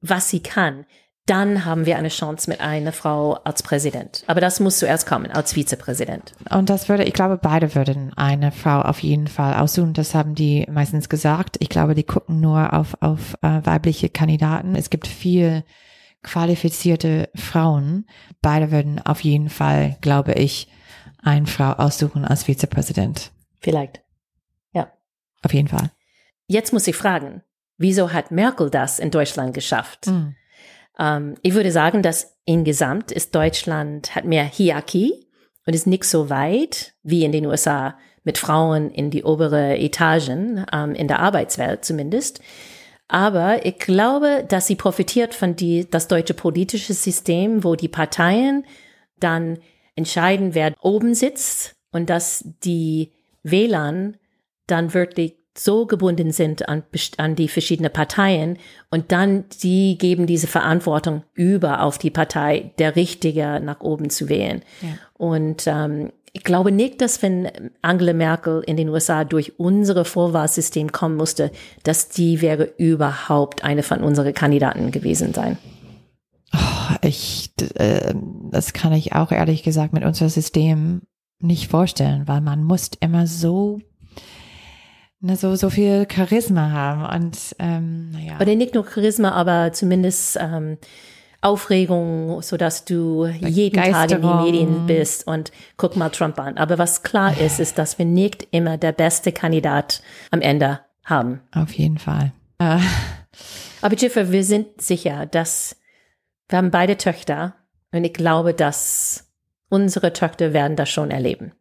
was 0.00 0.28
sie 0.28 0.40
kann, 0.40 0.84
dann 1.26 1.64
haben 1.64 1.86
wir 1.86 1.96
eine 1.96 2.08
Chance 2.08 2.50
mit 2.50 2.60
einer 2.60 2.92
Frau 2.92 3.34
als 3.44 3.62
Präsident. 3.62 4.24
Aber 4.26 4.40
das 4.40 4.58
muss 4.58 4.78
zuerst 4.78 5.06
kommen, 5.06 5.30
als 5.30 5.52
Vizepräsident. 5.52 6.32
Und 6.50 6.68
das 6.68 6.88
würde, 6.88 7.04
ich 7.04 7.14
glaube, 7.14 7.38
beide 7.40 7.74
würden 7.76 8.12
eine 8.16 8.50
Frau 8.50 8.80
auf 8.80 8.98
jeden 9.00 9.28
Fall 9.28 9.54
aussuchen. 9.54 9.92
Das 9.92 10.14
haben 10.14 10.34
die 10.34 10.66
meistens 10.68 11.08
gesagt. 11.08 11.56
Ich 11.60 11.68
glaube, 11.68 11.94
die 11.94 12.02
gucken 12.02 12.40
nur 12.40 12.72
auf, 12.72 12.96
auf 13.00 13.34
äh, 13.42 13.64
weibliche 13.64 14.08
Kandidaten. 14.08 14.74
Es 14.74 14.90
gibt 14.90 15.06
viel 15.06 15.62
qualifizierte 16.22 17.30
Frauen. 17.36 18.06
Beide 18.42 18.72
würden 18.72 19.00
auf 19.00 19.20
jeden 19.20 19.50
Fall, 19.50 19.98
glaube 20.00 20.32
ich, 20.32 20.68
eine 21.22 21.46
Frau 21.46 21.72
aussuchen 21.74 22.24
als 22.24 22.44
Vizepräsident. 22.44 23.30
Vielleicht. 23.60 24.02
Ja. 24.72 24.90
Auf 25.42 25.54
jeden 25.54 25.68
Fall. 25.68 25.90
Jetzt 26.50 26.72
muss 26.72 26.88
ich 26.88 26.96
fragen, 26.96 27.42
wieso 27.78 28.12
hat 28.12 28.32
Merkel 28.32 28.70
das 28.70 28.98
in 28.98 29.12
Deutschland 29.12 29.54
geschafft? 29.54 30.08
Mhm. 30.08 30.34
Ähm, 30.98 31.34
ich 31.42 31.54
würde 31.54 31.70
sagen, 31.70 32.02
dass 32.02 32.36
insgesamt 32.44 33.12
ist 33.12 33.36
Deutschland 33.36 34.16
hat 34.16 34.24
mehr 34.24 34.42
Hierarchie 34.42 35.28
und 35.64 35.74
ist 35.74 35.86
nicht 35.86 36.02
so 36.02 36.28
weit 36.28 36.94
wie 37.04 37.24
in 37.24 37.30
den 37.30 37.46
USA 37.46 37.96
mit 38.24 38.36
Frauen 38.36 38.90
in 38.90 39.12
die 39.12 39.22
obere 39.22 39.78
Etagen, 39.78 40.66
ähm, 40.72 40.96
in 40.96 41.06
der 41.06 41.20
Arbeitswelt 41.20 41.84
zumindest. 41.84 42.40
Aber 43.06 43.64
ich 43.64 43.78
glaube, 43.78 44.44
dass 44.48 44.66
sie 44.66 44.74
profitiert 44.74 45.36
von 45.36 45.54
die, 45.54 45.88
das 45.88 46.08
deutsche 46.08 46.34
politische 46.34 46.94
System, 46.94 47.62
wo 47.62 47.76
die 47.76 47.86
Parteien 47.86 48.64
dann 49.20 49.58
entscheiden, 49.94 50.56
wer 50.56 50.74
oben 50.80 51.14
sitzt 51.14 51.76
und 51.92 52.10
dass 52.10 52.44
die 52.64 53.12
Wählern 53.44 54.16
dann 54.66 54.94
wirklich 54.94 55.39
so 55.62 55.86
gebunden 55.86 56.32
sind 56.32 56.68
an, 56.68 56.82
an 57.18 57.36
die 57.36 57.48
verschiedenen 57.48 57.92
Parteien 57.92 58.56
und 58.90 59.12
dann 59.12 59.44
die 59.62 59.98
geben 59.98 60.26
diese 60.26 60.46
Verantwortung 60.46 61.22
über 61.34 61.82
auf 61.82 61.98
die 61.98 62.10
Partei, 62.10 62.72
der 62.78 62.96
Richtige 62.96 63.60
nach 63.62 63.80
oben 63.80 64.08
zu 64.08 64.28
wählen. 64.28 64.62
Ja. 64.80 64.88
Und 65.14 65.66
ähm, 65.66 66.12
ich 66.32 66.44
glaube 66.44 66.72
nicht, 66.72 67.00
dass 67.02 67.22
wenn 67.22 67.48
Angela 67.82 68.14
Merkel 68.14 68.62
in 68.66 68.76
den 68.76 68.88
USA 68.88 69.24
durch 69.24 69.58
unsere 69.58 70.04
Vorwahlsystem 70.04 70.92
kommen 70.92 71.16
musste, 71.16 71.50
dass 71.82 72.08
die 72.08 72.40
wäre 72.40 72.72
überhaupt 72.78 73.62
eine 73.62 73.82
von 73.82 74.02
unseren 74.02 74.32
Kandidaten 74.32 74.92
gewesen 74.92 75.34
sein. 75.34 75.58
Oh, 76.54 76.94
ich, 77.02 77.52
äh, 77.74 78.14
das 78.50 78.72
kann 78.72 78.92
ich 78.92 79.12
auch 79.12 79.30
ehrlich 79.30 79.62
gesagt 79.62 79.92
mit 79.92 80.04
unserem 80.04 80.30
System 80.30 81.02
nicht 81.38 81.68
vorstellen, 81.68 82.26
weil 82.26 82.40
man 82.40 82.64
muss 82.64 82.90
immer 83.00 83.26
so 83.26 83.80
ne, 85.20 85.36
so, 85.36 85.54
so 85.54 85.70
viel 85.70 86.06
Charisma 86.10 86.70
haben 86.70 87.24
und 87.24 87.38
ähm, 87.58 88.10
naja. 88.10 88.38
Oder 88.40 88.54
nicht 88.54 88.74
nur 88.74 88.84
Charisma, 88.84 89.32
aber 89.32 89.72
zumindest 89.72 90.38
ähm, 90.40 90.78
Aufregung, 91.42 92.42
so 92.42 92.56
dass 92.56 92.84
du 92.84 93.26
jeden 93.26 93.82
Tag 93.82 94.10
in 94.10 94.20
die 94.20 94.26
Medien 94.26 94.86
bist 94.86 95.26
und 95.26 95.52
guck 95.78 95.96
mal 95.96 96.10
Trump 96.10 96.38
an. 96.38 96.58
Aber 96.58 96.76
was 96.76 97.02
klar 97.02 97.38
ist, 97.38 97.60
ist, 97.60 97.78
dass 97.78 97.98
wir 97.98 98.04
nicht 98.04 98.48
immer 98.50 98.76
der 98.76 98.92
beste 98.92 99.32
Kandidat 99.32 100.02
am 100.30 100.42
Ende 100.42 100.80
haben. 101.04 101.40
Auf 101.52 101.72
jeden 101.72 101.98
Fall. 101.98 102.32
Äh. 102.58 102.78
Aber 103.82 103.96
Jiffer, 103.96 104.30
wir 104.30 104.44
sind 104.44 104.82
sicher, 104.82 105.24
dass 105.24 105.76
wir 106.48 106.58
haben 106.58 106.70
beide 106.70 106.98
Töchter 106.98 107.54
und 107.92 108.04
ich 108.04 108.12
glaube, 108.12 108.52
dass 108.52 109.30
unsere 109.70 110.12
Töchter 110.12 110.52
werden 110.52 110.76
das 110.76 110.90
schon 110.90 111.10
erleben. 111.10 111.52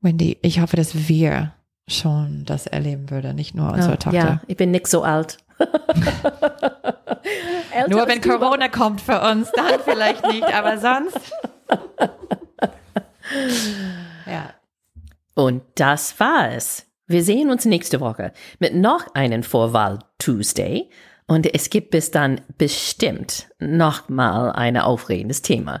Wendy, 0.00 0.38
ich 0.42 0.60
hoffe, 0.60 0.76
dass 0.76 1.08
wir 1.08 1.52
schon 1.92 2.44
das 2.44 2.66
erleben 2.66 3.10
würde, 3.10 3.34
nicht 3.34 3.54
nur 3.54 3.72
unsere 3.72 3.92
ja, 3.92 3.96
Tochter. 3.96 4.18
Ja, 4.18 4.40
ich 4.46 4.56
bin 4.56 4.70
nicht 4.70 4.86
so 4.86 5.02
alt. 5.02 5.38
nur 7.88 8.06
wenn 8.08 8.20
Corona 8.20 8.68
kommt 8.68 9.00
für 9.00 9.20
uns, 9.20 9.50
dann 9.52 9.80
vielleicht 9.84 10.26
nicht, 10.26 10.44
aber 10.52 10.78
sonst. 10.78 11.32
ja. 14.26 14.50
Und 15.34 15.62
das 15.76 16.18
war 16.18 16.52
es. 16.52 16.86
Wir 17.06 17.22
sehen 17.22 17.50
uns 17.50 17.64
nächste 17.64 18.00
Woche 18.00 18.32
mit 18.58 18.74
noch 18.74 19.14
einem 19.14 19.42
Vorwahl 19.42 19.98
Tuesday 20.18 20.90
und 21.26 21.52
es 21.54 21.70
gibt 21.70 21.90
bis 21.90 22.10
dann 22.10 22.40
bestimmt 22.58 23.48
noch 23.58 24.08
mal 24.08 24.50
ein 24.52 24.76
aufregendes 24.76 25.42
Thema. 25.42 25.80